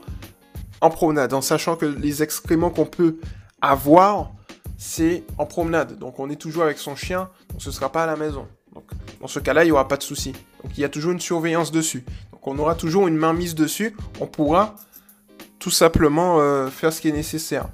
en 0.81 0.89
promenade, 0.89 1.33
en 1.33 1.41
sachant 1.41 1.75
que 1.75 1.85
les 1.85 2.23
excréments 2.23 2.69
qu'on 2.69 2.85
peut 2.85 3.17
avoir, 3.61 4.31
c'est 4.77 5.23
en 5.37 5.45
promenade. 5.45 5.97
Donc 5.99 6.19
on 6.19 6.29
est 6.29 6.35
toujours 6.35 6.63
avec 6.63 6.77
son 6.77 6.95
chien, 6.95 7.29
donc 7.49 7.61
ce 7.61 7.69
ne 7.69 7.73
sera 7.73 7.91
pas 7.91 8.03
à 8.03 8.07
la 8.07 8.15
maison. 8.15 8.47
Donc, 8.77 8.91
dans 9.21 9.27
ce 9.27 9.39
cas-là, 9.39 9.63
il 9.63 9.67
n'y 9.67 9.71
aura 9.71 9.87
pas 9.87 9.97
de 9.97 10.03
souci. 10.03 10.33
Donc, 10.63 10.77
il 10.77 10.81
y 10.81 10.83
a 10.83 10.89
toujours 10.89 11.11
une 11.11 11.19
surveillance 11.19 11.71
dessus. 11.71 12.05
Donc, 12.31 12.45
on 12.45 12.59
aura 12.59 12.75
toujours 12.75 13.07
une 13.07 13.17
main 13.17 13.33
mise 13.33 13.55
dessus. 13.55 13.95
On 14.19 14.27
pourra 14.27 14.75
tout 15.57 15.71
simplement 15.71 16.39
euh, 16.39 16.67
faire 16.67 16.93
ce 16.93 17.01
qui 17.01 17.09
est 17.09 17.13
nécessaire. 17.13 17.69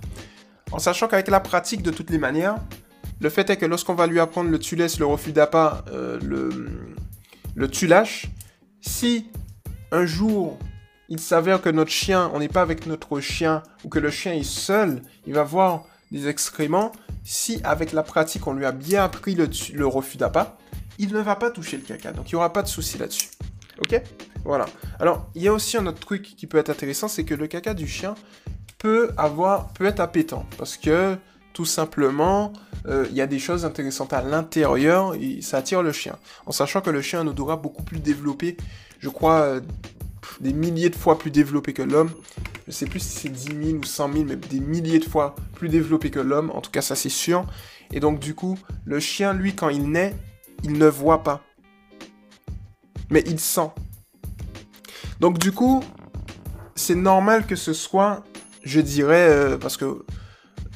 En 0.72 0.80
sachant 0.80 1.10
qu'avec 1.10 1.28
la 1.28 1.42
pratique, 1.42 1.82
de 1.82 1.92
toutes 1.92 2.10
les 2.10 2.18
manières, 2.18 2.56
le 3.20 3.30
fait 3.30 3.50
est 3.50 3.58
que 3.58 3.66
lorsqu'on 3.66 3.96
va 3.96 4.08
lui 4.08 4.22
apprendre 4.22 4.50
le 4.50 4.60
tu 4.60 4.78
laisses, 4.78 4.98
le 4.98 5.06
refus 5.06 5.34
d'appât, 5.34 5.84
euh, 5.92 6.18
le, 6.22 6.50
le 7.54 7.68
tu 7.68 7.86
lâches, 7.86 8.28
si 8.82 9.28
un 9.92 10.06
jour 10.06 10.58
il 11.10 11.20
s'avère 11.20 11.62
que 11.62 11.70
notre 11.70 11.92
chien, 11.92 12.32
on 12.34 12.40
n'est 12.40 12.48
pas 12.48 12.62
avec 12.62 12.88
notre 12.88 13.20
chien, 13.20 13.62
ou 13.84 13.90
que 13.90 14.00
le 14.00 14.10
chien 14.10 14.34
est 14.34 14.44
seul, 14.44 15.02
il 15.28 15.34
va 15.34 15.44
voir 15.44 15.84
des 16.14 16.28
excréments, 16.28 16.92
si 17.24 17.60
avec 17.64 17.92
la 17.92 18.04
pratique 18.04 18.48
on 18.48 18.54
lui 18.54 18.66
a 18.66 18.72
bien 18.72 19.04
appris 19.04 19.36
le, 19.36 19.86
refus 19.88 20.18
d'appât, 20.18 20.58
il 21.00 21.12
ne 21.12 21.20
va 21.20 21.36
pas 21.36 21.50
toucher 21.50 21.78
le 21.78 21.84
caca. 21.84 22.14
Donc 22.14 22.32
il 22.32 22.36
n'y 22.36 22.38
aura 22.38 22.54
pas 22.54 22.62
de 22.62 22.68
souci 22.68 22.98
là-dessus. 22.98 23.30
Ok? 23.80 24.00
Voilà. 24.46 24.66
Alors, 25.00 25.28
il 25.36 25.42
y 25.42 25.48
a 25.48 25.54
aussi 25.54 25.76
un 25.78 25.88
autre 25.88 26.00
truc 26.00 26.22
qui 26.22 26.48
peut 26.48 26.58
être 26.58 26.70
intéressant, 26.70 27.08
c'est 27.08 27.24
que 27.24 27.34
le 27.34 27.48
caca 27.48 27.74
du 27.74 27.88
chien 27.88 28.14
peut 28.78 29.12
avoir, 29.18 29.74
peut 29.74 29.86
être 29.86 30.02
appétant, 30.02 30.46
parce 30.58 30.78
que 30.78 31.18
tout 31.54 31.66
simplement, 31.66 32.54
euh, 32.88 33.08
il 33.10 33.16
y 33.16 33.22
a 33.22 33.28
des 33.28 33.40
choses 33.40 33.66
intéressantes 33.66 34.14
à 34.14 34.22
l'intérieur 34.22 35.16
et 35.16 35.42
ça 35.42 35.58
attire 35.58 35.82
le 35.82 35.92
chien. 35.92 36.18
En 36.46 36.52
sachant 36.52 36.82
que 36.82 36.90
le 36.90 37.02
chien 37.02 37.20
a 37.20 37.22
un 37.24 37.28
odorat 37.28 37.56
beaucoup 37.56 37.84
plus 37.84 38.00
développé, 38.00 38.58
je 39.00 39.10
crois 39.10 39.42
euh, 39.42 39.62
des 40.40 40.54
milliers 40.54 40.90
de 40.90 40.96
fois 40.96 41.18
plus 41.18 41.32
développé 41.32 41.74
que 41.74 41.82
l'homme. 41.82 42.12
Je 42.68 42.72
sais 42.72 42.86
plus 42.86 43.00
si 43.00 43.10
c'est 43.10 43.30
10 43.30 43.66
000 43.66 43.78
ou 43.80 43.84
100 43.84 44.14
000, 44.14 44.26
mais 44.26 44.36
des 44.36 44.60
milliers 44.60 45.00
de 45.00 45.06
fois 45.06 45.36
plus 45.56 45.70
développé 45.70 46.10
que 46.10 46.20
l'homme. 46.20 46.52
En 46.52 46.62
tout 46.62 46.72
cas, 46.72 46.82
ça 46.82 46.96
c'est 46.96 47.10
sûr. 47.10 47.46
Et 47.92 48.00
donc, 48.00 48.20
du 48.20 48.34
coup, 48.34 48.58
le 48.86 49.00
chien, 49.00 49.34
lui, 49.34 49.54
quand 49.56 49.70
il 49.70 49.90
naît, 49.90 50.16
il 50.64 50.74
ne 50.74 50.88
voit 50.88 51.24
pas. 51.24 51.42
Mais 53.10 53.24
il 53.28 53.40
sent. 53.40 53.70
Donc, 55.20 55.38
du 55.38 55.52
coup, 55.52 55.84
c'est 56.76 56.96
normal 56.96 57.46
que 57.46 57.56
ce 57.56 57.74
soit, 57.74 58.24
je 58.64 58.82
dirais, 58.82 59.30
euh, 59.30 59.58
parce 59.58 59.78
que 59.78 60.04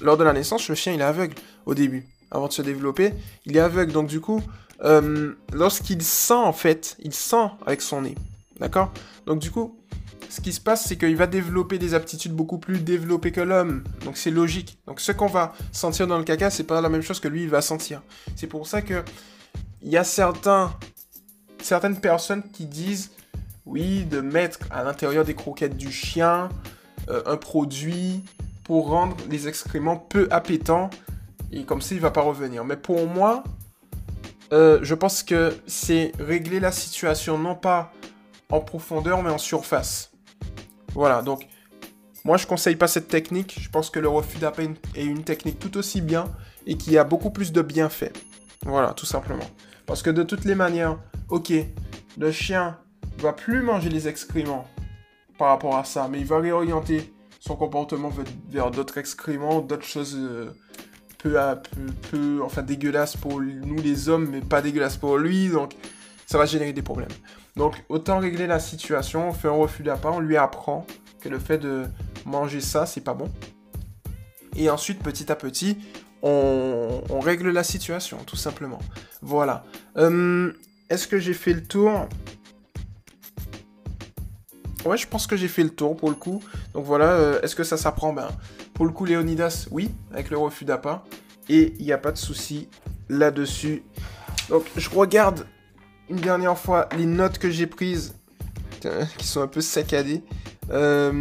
lors 0.01 0.18
de 0.18 0.24
la 0.24 0.34
naissance, 0.34 0.70
le 0.70 0.75
chien, 0.75 0.94
il 0.94 1.01
est 1.01 1.04
aveugle 1.04 1.36
au 1.66 1.74
début, 1.74 2.06
avant 2.30 2.48
de 2.48 2.54
se 2.54 2.62
développer. 2.62 3.13
Il 3.46 3.58
est 3.58 3.62
aveugle, 3.62 3.92
donc 3.92 4.08
du 4.08 4.22
coup, 4.22 4.42
euh, 4.84 5.34
lorsqu'il 5.54 6.04
sent, 6.04 6.34
en 6.34 6.54
fait, 6.54 6.98
il 7.00 7.13
sent 7.13 7.50
avec 7.66 7.82
son 7.82 8.01
nez. 8.04 8.16
D'accord? 8.60 8.92
Donc 9.26 9.40
du 9.40 9.52
coup, 9.52 9.78
ce 10.30 10.42
qui 10.42 10.52
se 10.52 10.60
passe, 10.60 10.86
c'est 10.86 10.98
qu'il 10.98 11.16
va 11.16 11.28
développer 11.28 11.78
des 11.78 11.94
aptitudes 11.94 12.34
beaucoup 12.34 12.58
plus 12.58 12.80
développées 12.80 13.32
que 13.32 13.42
l'homme. 13.42 13.84
Donc 14.04 14.18
c'est 14.18 14.32
logique. 14.32 14.80
Donc 14.88 15.00
ce 15.00 15.12
qu'on 15.12 15.28
va 15.28 15.54
sentir 15.72 16.08
dans 16.08 16.18
le 16.18 16.24
caca, 16.24 16.50
c'est 16.50 16.64
pas 16.64 16.82
la 16.82 16.90
même 16.90 17.02
chose 17.02 17.20
que 17.20 17.28
lui, 17.28 17.44
il 17.44 17.50
va 17.50 17.62
sentir. 17.62 18.02
C'est 18.36 18.48
pour 18.48 18.68
ça 18.68 18.82
que 18.82 19.04
il 19.82 19.90
y 19.90 19.98
a 19.98 20.04
certains, 20.04 20.74
certaines 21.62 22.00
personnes 22.00 22.44
qui 22.52 22.66
disent, 22.66 23.12
oui, 23.66 24.06
de 24.06 24.22
mettre 24.22 24.60
à 24.72 24.84
l'intérieur 24.84 25.24
des 25.24 25.36
croquettes 25.36 25.78
du 25.78 25.92
chien 25.92 26.50
euh, 27.10 27.22
un 27.26 27.38
produit 27.38 28.24
pour 28.64 28.90
rendre 28.90 29.16
les 29.30 29.48
excréments 29.48 29.98
peu 29.98 30.28
appétants 30.30 30.90
et 31.52 31.64
comme 31.64 31.82
ça 31.82 31.96
il 31.96 32.02
va 32.02 32.12
pas 32.12 32.22
revenir. 32.22 32.66
Mais 32.66 32.76
pour 32.76 33.08
moi, 33.08 33.44
euh, 34.52 34.80
je 34.82 34.94
pense 34.94 35.24
que 35.24 35.56
c'est 35.68 36.12
régler 36.20 36.60
la 36.60 36.72
situation 36.72 37.38
non 37.38 37.56
pas 37.56 37.94
en 38.50 38.60
profondeur 38.60 39.22
mais 39.24 39.30
en 39.30 39.38
surface. 39.38 40.12
Voilà, 40.94 41.22
donc 41.22 41.48
moi 42.24 42.38
je 42.38 42.48
conseille 42.48 42.75
pas 42.75 42.88
cette 42.88 43.08
technique. 43.08 43.58
Je 43.60 43.70
pense 43.70 43.89
que 43.89 44.00
le 44.00 44.08
refus 44.08 44.39
d'appel 44.39 44.75
est 44.96 45.06
une 45.06 45.24
technique 45.24 45.60
tout 45.60 45.77
aussi 45.77 46.01
bien 46.01 46.25
et 46.66 46.77
qui 46.77 46.98
a 46.98 47.04
beaucoup 47.04 47.30
plus 47.30 47.51
de 47.51 47.62
bienfaits. 47.62 48.13
Voilà, 48.66 48.94
tout 48.94 49.06
simplement. 49.06 49.46
Parce 49.86 50.01
que 50.01 50.10
de 50.10 50.24
toutes 50.24 50.44
les 50.46 50.56
manières, 50.56 50.98
ok, 51.30 51.54
le 52.18 52.32
chien 52.32 52.77
va 53.20 53.34
plus 53.34 53.62
manger 53.62 53.89
les 53.89 54.08
excréments 54.08 54.68
par 55.38 55.50
rapport 55.50 55.77
à 55.77 55.84
ça, 55.84 56.08
mais 56.12 56.20
il 56.20 56.25
va 56.25 56.39
réorienter 56.39 57.13
son 57.39 57.56
comportement 57.56 58.12
vers 58.50 58.72
d'autres 58.72 58.98
excréments, 58.98 59.62
d'autres 59.62 59.86
choses 59.86 60.16
euh, 60.18 60.51
peu, 61.20 61.39
à, 61.39 61.56
peu, 62.12 62.42
enfin 62.44 62.63
dégueulasses 62.63 63.16
pour 63.16 63.39
nous 63.39 63.82
les 63.82 64.10
hommes, 64.10 64.27
mais 64.30 64.42
pas 64.42 64.62
dégueulasses 64.62 64.98
pour 64.98 65.18
lui, 65.18 65.50
donc 65.50 65.74
ça 66.27 66.38
va 66.38 66.46
générer 66.46 66.74
des 66.74 66.84
problèmes. 66.84 67.10
Donc 67.55 67.84
autant 67.89 68.19
régler 68.19 68.46
la 68.46 68.60
situation, 68.60 69.29
on 69.29 69.34
fait 69.34 69.48
un 69.48 69.51
refus 69.51 69.81
d'appât, 69.81 70.12
on 70.12 70.19
lui 70.19 70.38
apprend 70.38 70.86
que 71.19 71.29
le 71.29 71.39
fait 71.39 71.57
de 71.57 71.86
manger 72.25 72.62
ça, 72.62 72.86
c'est 72.86 73.01
pas 73.01 73.15
bon. 73.15 73.31
Et 74.55 74.69
ensuite, 74.69 75.01
petit 75.01 75.31
à 75.31 75.36
petit, 75.36 75.77
on, 76.22 77.01
règle 77.22 77.50
la 77.50 77.63
situation, 77.63 78.17
tout 78.25 78.36
simplement. 78.36 78.79
Voilà. 79.22 79.63
Euh, 79.98 80.51
est-ce 80.89 81.07
que 81.07 81.17
j'ai 81.17 81.34
fait 81.34 81.53
le 81.53 81.63
tour? 81.63 82.07
Ouais, 84.86 84.98
je 84.98 85.07
pense 85.07 85.27
que 85.27 85.36
j'ai 85.36 85.48
fait 85.48 85.63
le 85.63 85.69
tour 85.69 85.96
pour 85.96 86.10
le 86.10 86.15
coup. 86.15 86.41
Donc 86.74 86.86
voilà, 86.86 87.12
euh, 87.12 87.41
est-ce 87.41 87.55
que 87.55 87.63
ça 87.63 87.77
s'apprend? 87.77 88.13
Ben, 88.13 88.29
pour 88.74 88.86
le 88.86 88.91
coup, 88.91 89.05
Léonidas, 89.05 89.67
oui, 89.72 89.91
avec 90.12 90.29
le 90.29 90.38
refus 90.38 90.65
d'appât. 90.65 91.03
Et 91.50 91.74
il 91.79 91.86
n'y 91.86 91.93
a 91.93 91.98
pas 91.98 92.12
de 92.12 92.17
souci 92.17 92.67
là-dessus. 93.10 93.84
Donc 94.50 94.65
je 94.75 94.89
regarde 94.89 95.46
une 96.10 96.18
dernière 96.18 96.58
fois 96.58 96.88
les 96.98 97.06
notes 97.06 97.38
que 97.38 97.50
j'ai 97.50 97.68
prises, 97.68 98.16
qui 99.18 99.28
sont 99.28 99.42
un 99.42 99.48
peu 99.48 99.62
saccadées. 99.62 100.24
Euh, 100.72 101.12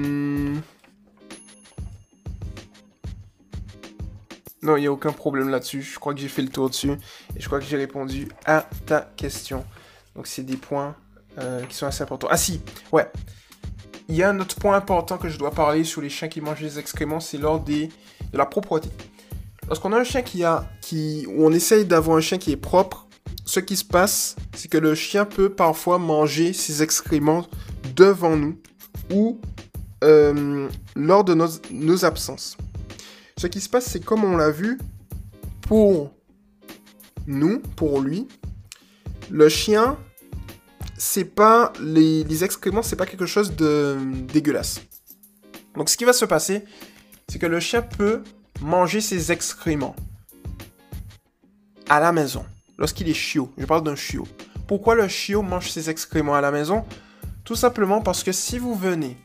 non, 4.62 4.76
il 4.76 4.80
n'y 4.80 4.86
a 4.86 4.92
aucun 4.92 5.12
problème 5.12 5.48
là-dessus. 5.48 5.82
Je 5.82 5.98
crois 5.98 6.14
que 6.14 6.20
j'ai 6.20 6.28
fait 6.28 6.42
le 6.42 6.48
tour 6.48 6.68
dessus. 6.68 6.92
Et 7.36 7.40
je 7.40 7.46
crois 7.46 7.58
que 7.58 7.64
j'ai 7.64 7.76
répondu 7.76 8.28
à 8.44 8.68
ta 8.86 9.00
question. 9.00 9.64
Donc 10.14 10.26
c'est 10.26 10.42
des 10.42 10.56
points 10.56 10.96
euh, 11.38 11.64
qui 11.66 11.74
sont 11.74 11.86
assez 11.86 12.02
importants. 12.02 12.28
Ah 12.30 12.36
si, 12.36 12.60
ouais. 12.92 13.10
Il 14.08 14.14
y 14.14 14.22
a 14.22 14.30
un 14.30 14.38
autre 14.38 14.54
point 14.56 14.76
important 14.76 15.18
que 15.18 15.28
je 15.28 15.36
dois 15.36 15.50
parler 15.50 15.82
sur 15.82 16.00
les 16.00 16.08
chiens 16.08 16.28
qui 16.28 16.40
mangent 16.40 16.60
les 16.60 16.78
excréments, 16.78 17.18
c'est 17.18 17.38
lors 17.38 17.58
des, 17.58 17.88
de 18.32 18.38
la 18.38 18.46
propreté. 18.46 18.88
Lorsqu'on 19.66 19.92
a 19.92 19.98
un 19.98 20.04
chien 20.04 20.22
qui 20.22 20.44
a, 20.44 20.64
qui, 20.80 21.26
on 21.36 21.52
essaye 21.52 21.84
d'avoir 21.84 22.16
un 22.16 22.20
chien 22.20 22.38
qui 22.38 22.52
est 22.52 22.56
propre, 22.56 23.05
ce 23.46 23.60
qui 23.60 23.76
se 23.76 23.84
passe, 23.84 24.36
c'est 24.54 24.68
que 24.68 24.76
le 24.76 24.94
chien 24.94 25.24
peut 25.24 25.48
parfois 25.48 25.98
manger 25.98 26.52
ses 26.52 26.82
excréments 26.82 27.46
devant 27.94 28.36
nous 28.36 28.58
ou 29.10 29.40
euh, 30.04 30.68
lors 30.96 31.24
de 31.24 31.34
nos, 31.70 32.04
absences. 32.04 32.56
Ce 33.38 33.46
qui 33.46 33.60
se 33.60 33.68
passe, 33.68 33.86
c'est 33.86 34.04
comme 34.04 34.24
on 34.24 34.36
l'a 34.36 34.50
vu, 34.50 34.78
pour 35.62 36.12
nous, 37.26 37.60
pour 37.76 38.00
lui, 38.00 38.28
le 39.30 39.48
chien 39.48 39.96
c'est 40.98 41.26
pas 41.26 41.74
les, 41.78 42.42
excréments, 42.42 42.82
c'est 42.82 42.96
pas 42.96 43.04
quelque 43.04 43.26
chose 43.26 43.54
de 43.54 43.98
dégueulasse. 44.32 44.80
Donc 45.74 45.90
ce 45.90 45.96
qui 45.96 46.06
va 46.06 46.14
se 46.14 46.24
passer, 46.24 46.64
c'est 47.28 47.38
que 47.38 47.46
le 47.46 47.60
chien 47.60 47.82
peut 47.82 48.22
manger 48.62 49.02
ses 49.02 49.30
excréments 49.30 49.94
à 51.90 52.00
la 52.00 52.12
maison 52.12 52.46
lorsqu'il 52.78 53.08
est 53.08 53.14
chiot. 53.14 53.52
Je 53.58 53.64
parle 53.64 53.82
d'un 53.82 53.96
chiot. 53.96 54.26
Pourquoi 54.66 54.94
le 54.94 55.08
chiot 55.08 55.42
mange 55.42 55.70
ses 55.70 55.90
excréments 55.90 56.34
à 56.34 56.40
la 56.40 56.50
maison? 56.50 56.84
Tout 57.44 57.54
simplement 57.54 58.00
parce 58.00 58.22
que 58.22 58.32
si 58.32 58.58
vous 58.58 58.74
venez 58.74 59.16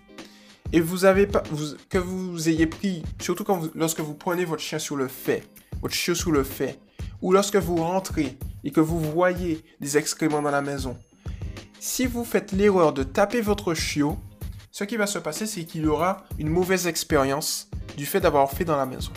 et 0.74 0.80
que 0.80 1.98
vous 1.98 2.50
ayez 2.50 2.68
pris, 2.68 3.04
surtout 3.20 3.46
lorsque 3.76 4.00
vous 4.00 4.14
prenez 4.14 4.46
votre 4.46 4.62
chien 4.62 4.80
sur 4.80 4.96
le 4.96 5.08
fait, 5.08 5.44
votre 5.82 5.96
chiot 5.96 6.16
sous 6.16 6.32
le 6.32 6.44
fait, 6.44 6.80
ou 7.22 7.34
lorsque 7.34 7.56
vous 7.56 7.78
rentrez 7.78 8.38
et 8.64 8.72
que 8.72 8.80
vous 8.80 9.00
voyez 9.00 9.64
des 9.80 9.98
excréments 9.98 10.42
dans 10.42 10.52
la 10.52 10.62
maison, 10.62 10.98
si 11.80 12.06
vous 12.06 12.24
faites 12.24 12.52
l'erreur 12.52 12.94
de 12.94 13.04
taper 13.04 13.42
votre 13.42 13.74
chiot, 13.74 14.18
ce 14.72 14.84
qui 14.84 14.96
va 14.96 15.08
se 15.08 15.20
passer, 15.20 15.48
c'est 15.48 15.66
qu'il 15.66 15.88
aura 15.88 16.24
une 16.38 16.48
mauvaise 16.48 16.88
expérience 16.88 17.70
du 17.98 18.06
fait 18.06 18.22
d'avoir 18.22 18.50
fait 18.52 18.64
dans 18.64 18.78
la 18.78 18.86
maison. 18.86 19.12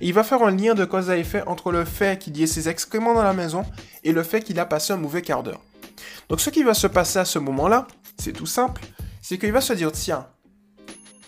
Et 0.00 0.08
il 0.08 0.12
va 0.12 0.22
faire 0.22 0.42
un 0.42 0.50
lien 0.50 0.74
de 0.74 0.84
cause 0.84 1.10
à 1.10 1.16
effet 1.16 1.42
entre 1.46 1.72
le 1.72 1.84
fait 1.84 2.18
qu'il 2.18 2.36
y 2.36 2.42
ait 2.42 2.46
ses 2.46 2.68
excréments 2.68 3.14
dans 3.14 3.22
la 3.22 3.32
maison 3.32 3.64
et 4.04 4.12
le 4.12 4.22
fait 4.22 4.42
qu'il 4.42 4.58
a 4.60 4.66
passé 4.66 4.92
un 4.92 4.96
mauvais 4.96 5.22
quart 5.22 5.42
d'heure. 5.42 5.62
Donc 6.28 6.40
ce 6.40 6.50
qui 6.50 6.62
va 6.62 6.74
se 6.74 6.86
passer 6.86 7.18
à 7.18 7.24
ce 7.24 7.38
moment-là, 7.38 7.86
c'est 8.18 8.32
tout 8.32 8.46
simple, 8.46 8.82
c'est 9.22 9.38
qu'il 9.38 9.52
va 9.52 9.60
se 9.60 9.72
dire, 9.72 9.92
tiens, 9.92 10.26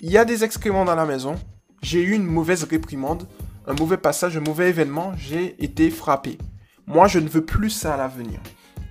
il 0.01 0.11
y 0.11 0.19
a 0.19 0.25
des 0.25 0.45
excréments 0.45 0.85
dans 0.85 0.95
la 0.95 1.07
maison, 1.07 1.37
j'ai 1.83 2.03
eu 2.03 2.13
une 2.13 2.25
mauvaise 2.25 2.65
réprimande, 2.65 3.27
un 3.67 3.75
mauvais 3.75 3.97
passage, 3.97 4.37
un 4.37 4.41
mauvais 4.41 4.71
événement, 4.71 5.13
j'ai 5.17 5.63
été 5.63 5.91
frappé. 5.91 6.39
Moi, 6.87 7.07
je 7.07 7.19
ne 7.19 7.29
veux 7.29 7.45
plus 7.45 7.71
ça 7.71 7.95
à 7.95 7.97
l'avenir. 7.97 8.41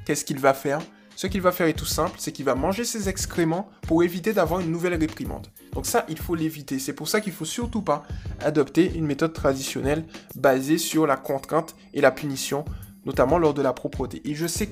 Qu'est-ce 0.05 0.23
qu'il 0.23 0.39
va 0.39 0.53
faire? 0.53 0.79
Ce 1.15 1.25
qu'il 1.25 1.41
va 1.41 1.51
faire 1.51 1.67
est 1.67 1.73
tout 1.73 1.85
simple, 1.85 2.15
c'est 2.19 2.31
qu'il 2.31 2.45
va 2.45 2.53
manger 2.53 2.85
ses 2.85 3.09
excréments 3.09 3.69
pour 3.87 4.03
éviter 4.03 4.33
d'avoir 4.33 4.59
une 4.59 4.71
nouvelle 4.71 4.93
réprimande. 4.93 5.47
Donc 5.77 5.85
ça, 5.85 6.05
il 6.09 6.17
faut 6.17 6.33
l'éviter. 6.33 6.79
C'est 6.79 6.93
pour 6.93 7.07
ça 7.07 7.21
qu'il 7.21 7.33
ne 7.33 7.37
faut 7.37 7.45
surtout 7.45 7.83
pas 7.83 8.03
adopter 8.39 8.91
une 8.95 9.05
méthode 9.05 9.31
traditionnelle 9.31 10.05
basée 10.33 10.79
sur 10.79 11.05
la 11.05 11.17
contrainte 11.17 11.75
et 11.93 12.01
la 12.01 12.09
punition, 12.09 12.65
notamment 13.05 13.37
lors 13.37 13.53
de 13.53 13.61
la 13.61 13.73
propreté. 13.73 14.19
Et 14.25 14.33
je 14.33 14.47
sais 14.47 14.69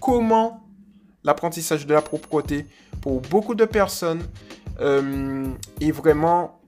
comment 0.00 0.66
l'apprentissage 1.22 1.86
de 1.86 1.94
la 1.94 2.02
propreté, 2.02 2.66
pour 3.00 3.20
beaucoup 3.20 3.54
de 3.54 3.64
personnes, 3.64 4.24
euh, 4.80 5.46
est 5.80 5.92
vraiment, 5.92 6.60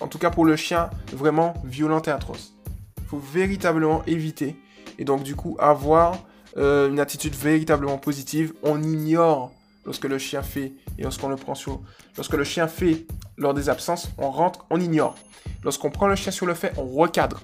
en 0.00 0.08
tout 0.08 0.18
cas 0.18 0.30
pour 0.30 0.46
le 0.46 0.56
chien, 0.56 0.88
vraiment 1.12 1.52
violent 1.64 2.00
et 2.00 2.08
atroce. 2.08 2.54
Il 2.96 3.08
faut 3.08 3.18
véritablement 3.18 4.06
éviter. 4.06 4.56
Et 4.98 5.04
donc 5.04 5.22
du 5.22 5.36
coup, 5.36 5.54
avoir 5.60 6.24
euh, 6.56 6.88
une 6.88 6.98
attitude 6.98 7.34
véritablement 7.34 7.98
positive. 7.98 8.54
On 8.62 8.82
ignore 8.82 9.52
lorsque 9.84 10.04
le 10.04 10.18
chien 10.18 10.42
fait 10.42 10.72
et 10.98 11.02
lorsqu'on 11.02 11.28
le 11.28 11.36
prend 11.36 11.54
sur. 11.54 11.80
Lorsque 12.16 12.34
le 12.34 12.44
chien 12.44 12.68
fait 12.68 13.06
lors 13.36 13.54
des 13.54 13.68
absences, 13.68 14.10
on 14.18 14.30
rentre, 14.30 14.66
on 14.70 14.80
ignore. 14.80 15.16
Lorsqu'on 15.64 15.90
prend 15.90 16.06
le 16.06 16.14
chien 16.14 16.32
sur 16.32 16.46
le 16.46 16.54
fait, 16.54 16.72
on 16.76 16.86
recadre. 16.86 17.42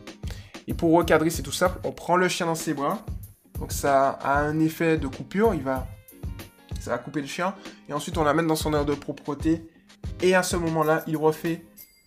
Et 0.67 0.75
pour 0.75 0.93
recadrer, 0.93 1.31
c'est 1.31 1.43
tout 1.43 1.53
simple. 1.53 1.79
On 1.85 1.93
prend 1.93 2.17
le 2.17 2.29
chien 2.29 2.47
dans 2.47 2.55
ses 2.55 2.75
bras. 2.75 3.05
Donc 3.59 3.73
ça 3.73 4.11
a 4.11 4.41
un 4.41 4.59
effet 4.61 4.99
de 4.99 5.07
coupure. 5.07 5.55
Il 5.55 5.63
va, 5.63 5.87
ça 6.81 6.91
va 6.91 6.99
couper 6.99 7.21
le 7.21 7.27
chien. 7.27 7.55
Et 7.89 7.93
ensuite, 7.93 8.19
on 8.19 8.25
l'amène 8.25 8.47
dans 8.47 8.57
son 8.57 8.73
aire 8.75 8.85
de 8.85 8.95
propreté. 8.95 9.67
Et 10.23 10.35
à 10.35 10.43
ce 10.43 10.57
moment-là, 10.57 11.03
il 11.07 11.17
refait 11.17 11.65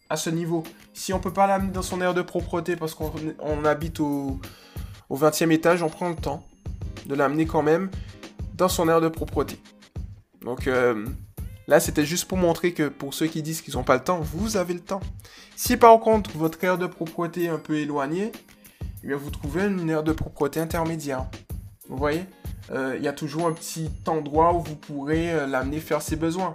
à 0.10 0.18
ce 0.18 0.30
niveau. 0.30 0.64
Si 0.94 1.14
on 1.14 1.20
peut 1.20 1.34
pas 1.34 1.48
l'amener 1.48 1.72
dans 1.72 1.82
son 1.82 2.02
aire 2.02 2.14
de 2.14 2.22
propreté 2.22 2.76
parce 2.76 2.94
qu'on 2.94 3.66
habite 3.66 4.00
au, 4.00 4.40
au 5.10 5.18
20e 5.18 5.52
étage, 5.52 5.84
on 5.84 5.90
prend 5.90 6.10
le 6.10 6.16
temps 6.16 6.44
de 7.06 7.16
l'amener 7.16 7.46
quand 7.46 7.64
même 7.64 7.90
dans 8.56 8.70
son 8.70 8.90
aire 8.90 9.02
de 9.02 9.08
propreté. 9.08 9.60
Donc, 10.48 10.68
euh, 10.68 11.06
Là, 11.70 11.82
c'était 11.82 12.06
juste 12.06 12.30
pour 12.30 12.38
montrer 12.38 12.72
que 12.72 12.88
pour 12.88 13.13
ceux 13.13 13.27
qui 13.27 13.42
disent 13.42 13.62
qu'ils 13.62 13.74
n'ont 13.74 13.84
pas 13.84 13.96
le 13.96 14.04
temps, 14.04 14.22
vous 14.22 14.56
avez 14.56 14.74
le 14.74 14.80
temps. 14.80 15.01
Si 15.58 15.75
par 15.75 16.00
contre 16.00 16.32
votre 16.38 16.63
aire 16.63 16.77
de 16.77 16.88
propreté 16.88 17.44
est 17.44 17.50
un 17.50 17.60
peu 17.60 17.75
éloignée, 17.75 18.32
eh 19.04 19.08
bien, 19.08 19.18
vous 19.18 19.30
trouvez 19.30 19.66
une 19.66 19.89
aire 19.89 20.01
de 20.01 20.13
propreté 20.13 20.62
intermédiaire. 20.62 21.25
Vous 21.89 21.98
voyez? 21.98 22.24
Euh, 22.72 22.96
Il 22.98 23.04
y 23.04 23.10
a 23.10 23.12
toujours 23.12 23.48
un 23.48 23.51
petit 23.51 23.89
endroit 24.08 24.54
où 24.54 24.62
vous 24.62 24.77
pourrez 24.77 25.34
euh, 25.34 25.46
l'amener 25.46 25.82
faire 25.82 26.01
ses 26.01 26.16
besoins. 26.16 26.54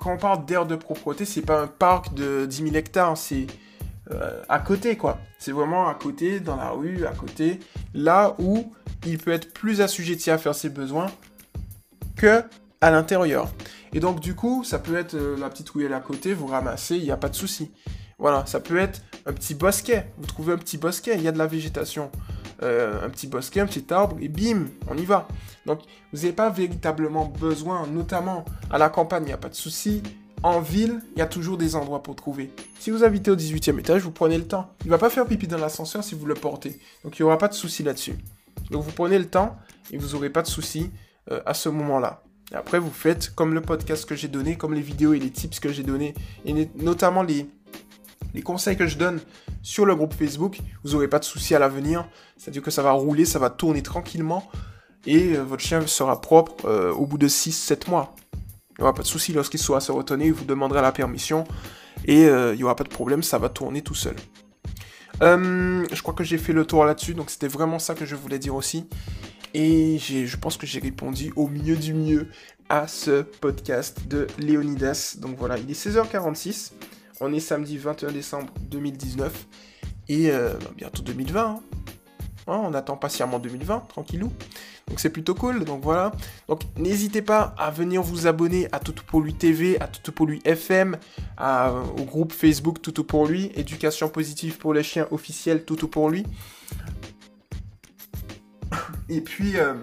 Quand 0.00 0.14
on 0.14 0.18
parle 0.18 0.44
d'aire 0.44 0.66
de 0.66 0.74
propreté, 0.74 1.24
c'est 1.24 1.42
pas 1.42 1.62
un 1.62 1.68
parc 1.68 2.12
de 2.12 2.44
10 2.44 2.64
000 2.64 2.74
hectares, 2.74 3.16
c'est 3.16 3.46
à 4.48 4.58
côté 4.58 4.96
quoi. 4.96 5.18
C'est 5.38 5.52
vraiment 5.52 5.88
à 5.88 5.94
côté, 5.94 6.40
dans 6.40 6.56
la 6.56 6.70
rue, 6.70 7.06
à 7.06 7.12
côté, 7.12 7.60
là 7.94 8.34
où 8.38 8.70
il 9.06 9.16
peut 9.16 9.30
être 9.30 9.54
plus 9.54 9.80
assujetti 9.80 10.30
à 10.30 10.36
faire 10.36 10.54
ses 10.54 10.68
besoins 10.68 11.06
que 12.16 12.42
à 12.80 12.90
l'intérieur. 12.90 13.48
Et 13.92 14.00
donc 14.00 14.20
du 14.20 14.34
coup, 14.34 14.64
ça 14.64 14.78
peut 14.78 14.96
être 14.96 15.16
la 15.16 15.48
petite 15.50 15.68
ruelle 15.70 15.94
à 15.94 16.00
côté, 16.00 16.34
vous 16.34 16.46
ramassez, 16.46 16.96
il 16.96 17.04
n'y 17.04 17.10
a 17.10 17.16
pas 17.16 17.28
de 17.28 17.36
souci. 17.36 17.70
Voilà, 18.18 18.44
ça 18.46 18.58
peut 18.58 18.78
être 18.78 19.02
un 19.26 19.32
petit 19.32 19.54
bosquet. 19.54 20.12
Vous 20.18 20.26
trouvez 20.26 20.52
un 20.52 20.58
petit 20.58 20.76
bosquet, 20.76 21.14
il 21.14 21.22
y 21.22 21.28
a 21.28 21.32
de 21.32 21.38
la 21.38 21.46
végétation. 21.46 22.10
Euh, 22.62 23.06
un 23.06 23.08
petit 23.10 23.28
bosquet, 23.28 23.60
un 23.60 23.66
petit 23.66 23.92
arbre, 23.92 24.16
et 24.20 24.28
bim, 24.28 24.66
on 24.90 24.96
y 24.96 25.04
va. 25.04 25.28
Donc, 25.64 25.80
vous 26.12 26.18
n'avez 26.18 26.32
pas 26.32 26.50
véritablement 26.50 27.26
besoin, 27.26 27.86
notamment 27.86 28.44
à 28.70 28.78
la 28.78 28.88
campagne, 28.88 29.22
il 29.22 29.26
n'y 29.26 29.32
a 29.32 29.38
pas 29.38 29.48
de 29.48 29.54
souci. 29.54 30.02
En 30.42 30.60
ville, 30.60 31.00
il 31.14 31.18
y 31.20 31.22
a 31.22 31.26
toujours 31.26 31.56
des 31.56 31.76
endroits 31.76 32.02
pour 32.02 32.16
trouver. 32.16 32.50
Si 32.80 32.90
vous 32.90 33.04
habitez 33.04 33.30
au 33.30 33.36
18e 33.36 33.78
étage, 33.78 34.02
vous 34.02 34.10
prenez 34.10 34.36
le 34.36 34.46
temps. 34.46 34.72
Il 34.84 34.90
va 34.90 34.98
pas 34.98 35.10
faire 35.10 35.26
pipi 35.26 35.46
dans 35.46 35.58
l'ascenseur 35.58 36.02
si 36.02 36.16
vous 36.16 36.26
le 36.26 36.34
portez. 36.34 36.80
Donc, 37.04 37.16
il 37.18 37.22
n'y 37.22 37.26
aura 37.26 37.38
pas 37.38 37.48
de 37.48 37.54
souci 37.54 37.84
là-dessus. 37.84 38.16
Donc, 38.72 38.82
vous 38.82 38.92
prenez 38.92 39.18
le 39.18 39.26
temps 39.26 39.56
et 39.92 39.98
vous 39.98 40.14
n'aurez 40.14 40.30
pas 40.30 40.42
de 40.42 40.48
souci 40.48 40.90
euh, 41.30 41.40
à 41.46 41.54
ce 41.54 41.68
moment-là. 41.68 42.22
Après, 42.52 42.78
vous 42.78 42.90
faites 42.90 43.34
comme 43.34 43.54
le 43.54 43.60
podcast 43.60 44.06
que 44.06 44.14
j'ai 44.14 44.28
donné, 44.28 44.56
comme 44.56 44.74
les 44.74 44.80
vidéos 44.80 45.12
et 45.12 45.18
les 45.18 45.30
tips 45.30 45.60
que 45.60 45.70
j'ai 45.70 45.82
donnés, 45.82 46.14
et 46.46 46.68
notamment 46.76 47.22
les, 47.22 47.46
les 48.34 48.42
conseils 48.42 48.76
que 48.76 48.86
je 48.86 48.96
donne 48.96 49.20
sur 49.62 49.84
le 49.84 49.94
groupe 49.94 50.14
Facebook, 50.14 50.58
vous 50.82 50.92
n'aurez 50.92 51.08
pas 51.08 51.18
de 51.18 51.24
soucis 51.24 51.54
à 51.54 51.58
l'avenir. 51.58 52.08
C'est-à-dire 52.36 52.62
que 52.62 52.70
ça 52.70 52.82
va 52.82 52.92
rouler, 52.92 53.24
ça 53.24 53.38
va 53.38 53.50
tourner 53.50 53.82
tranquillement 53.82 54.48
et 55.06 55.36
euh, 55.36 55.42
votre 55.42 55.62
chien 55.62 55.86
sera 55.86 56.20
propre 56.20 56.66
euh, 56.66 56.92
au 56.92 57.06
bout 57.06 57.18
de 57.18 57.28
6-7 57.28 57.90
mois. 57.90 58.14
Il 58.34 58.82
n'y 58.82 58.84
aura 58.84 58.94
pas 58.94 59.02
de 59.02 59.08
souci 59.08 59.32
lorsqu'il 59.32 59.60
sera 59.60 59.80
se 59.80 59.90
retenir, 59.90 60.34
vous 60.34 60.44
demanderez 60.44 60.82
la 60.82 60.92
permission 60.92 61.44
et 62.04 62.26
euh, 62.26 62.54
il 62.54 62.58
n'y 62.58 62.64
aura 62.64 62.76
pas 62.76 62.84
de 62.84 62.88
problème, 62.88 63.22
ça 63.22 63.38
va 63.38 63.48
tourner 63.48 63.82
tout 63.82 63.94
seul. 63.94 64.14
je 65.20 66.02
crois 66.02 66.14
que 66.14 66.24
j'ai 66.24 66.38
fait 66.38 66.52
le 66.52 66.64
tour 66.64 66.84
là-dessus, 66.84 67.14
donc 67.14 67.30
c'était 67.30 67.48
vraiment 67.48 67.78
ça 67.78 67.94
que 67.94 68.06
je 68.06 68.14
voulais 68.14 68.38
dire 68.38 68.54
aussi. 68.54 68.86
Et 69.54 69.98
je 69.98 70.36
pense 70.36 70.56
que 70.56 70.66
j'ai 70.66 70.80
répondu 70.80 71.32
au 71.36 71.48
mieux 71.48 71.76
du 71.76 71.94
mieux 71.94 72.28
à 72.68 72.86
ce 72.86 73.22
podcast 73.22 74.06
de 74.08 74.26
Léonidas. 74.38 75.16
Donc 75.18 75.36
voilà, 75.38 75.58
il 75.58 75.70
est 75.70 75.86
16h46. 75.86 76.72
On 77.20 77.32
est 77.32 77.40
samedi 77.40 77.78
21 77.78 78.12
décembre 78.12 78.52
2019 78.62 79.46
et 80.08 80.30
euh, 80.30 80.52
bah, 80.54 80.70
bientôt 80.76 81.02
2020. 81.02 81.40
Hein. 81.40 81.60
Hein, 82.46 82.62
on 82.64 82.72
attend 82.72 82.96
patiemment 82.96 83.38
2020, 83.38 83.88
tranquillou. 83.88 84.32
Donc 84.88 85.00
c'est 85.00 85.10
plutôt 85.10 85.34
cool, 85.34 85.64
donc 85.64 85.82
voilà. 85.82 86.12
Donc 86.48 86.62
n'hésitez 86.78 87.20
pas 87.20 87.54
à 87.58 87.70
venir 87.70 88.00
vous 88.02 88.26
abonner 88.26 88.68
à 88.72 88.78
Toutou 88.78 89.04
pour 89.06 89.20
lui 89.20 89.34
TV, 89.34 89.78
à 89.80 89.86
Toutou 89.86 90.12
pour 90.12 90.26
lui 90.26 90.40
FM, 90.46 90.96
au 91.38 92.04
groupe 92.04 92.32
Facebook 92.32 92.80
Toutou 92.80 93.04
pour 93.04 93.26
lui, 93.26 93.50
éducation 93.54 94.08
positive 94.08 94.56
pour 94.56 94.72
les 94.72 94.82
chiens 94.82 95.06
officiel 95.10 95.64
Toutou 95.64 95.88
pour 95.88 96.08
lui. 96.08 96.24
Et 99.08 99.20
puis, 99.20 99.56
euh, 99.56 99.74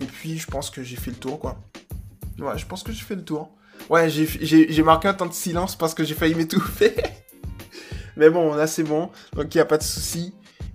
et 0.00 0.06
puis 0.06 0.38
je 0.38 0.46
pense 0.46 0.70
que 0.70 0.82
j'ai 0.82 0.96
fait 0.96 1.10
le 1.10 1.16
tour, 1.16 1.38
quoi. 1.38 1.58
Ouais, 2.38 2.58
je 2.58 2.66
pense 2.66 2.82
que 2.82 2.92
j'ai 2.92 3.02
fait 3.02 3.14
le 3.16 3.24
tour. 3.24 3.50
Ouais, 3.88 4.08
j'ai 4.10 4.82
marqué 4.82 5.08
un 5.08 5.14
temps 5.14 5.26
de 5.26 5.32
silence 5.32 5.76
parce 5.76 5.94
que 5.94 6.04
j'ai 6.04 6.14
failli 6.14 6.34
m'étouffer. 6.34 6.94
Mais 8.16 8.30
bon, 8.30 8.54
là 8.54 8.66
c'est 8.66 8.82
bon, 8.82 9.10
donc 9.34 9.54
il 9.54 9.58
n'y 9.58 9.62
a 9.62 9.66
pas 9.66 9.78
de 9.78 9.82
souci. 9.82 10.34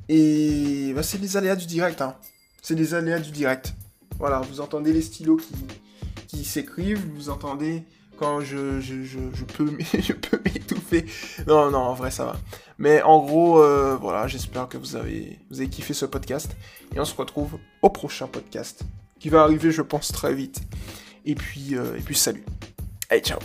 Et 0.09 0.93
bah, 0.95 1.03
c'est 1.03 1.19
les 1.19 1.37
aléas 1.37 1.55
du 1.55 1.65
direct. 1.65 2.01
Hein. 2.01 2.15
C'est 2.61 2.75
les 2.75 2.93
aléas 2.93 3.19
du 3.19 3.31
direct. 3.31 3.73
Voilà, 4.17 4.39
vous 4.39 4.61
entendez 4.61 4.93
les 4.93 5.01
stylos 5.01 5.37
qui, 5.37 5.53
qui 6.27 6.45
s'écrivent, 6.45 7.05
vous 7.15 7.29
entendez 7.29 7.83
quand 8.17 8.41
je, 8.41 8.79
je, 8.79 9.03
je, 9.03 9.19
je 9.33 9.43
peux 9.45 9.65
m'étouffer. 10.45 11.05
Non, 11.47 11.69
non, 11.69 11.79
en 11.79 11.93
vrai 11.93 12.11
ça 12.11 12.25
va. 12.25 12.37
Mais 12.77 13.01
en 13.01 13.19
gros, 13.19 13.61
euh, 13.61 13.97
voilà, 13.99 14.27
j'espère 14.27 14.67
que 14.67 14.77
vous 14.77 14.95
avez, 14.95 15.39
vous 15.49 15.59
avez 15.59 15.69
kiffé 15.69 15.93
ce 15.93 16.05
podcast. 16.05 16.55
Et 16.93 16.99
on 16.99 17.05
se 17.05 17.15
retrouve 17.15 17.57
au 17.81 17.89
prochain 17.89 18.27
podcast 18.27 18.83
qui 19.19 19.29
va 19.29 19.41
arriver, 19.41 19.71
je 19.71 19.81
pense, 19.81 20.11
très 20.11 20.33
vite. 20.33 20.61
Et 21.25 21.35
puis, 21.35 21.75
euh, 21.75 21.97
et 21.97 22.01
puis 22.01 22.15
salut. 22.15 22.45
Hey, 23.09 23.21
ciao 23.21 23.39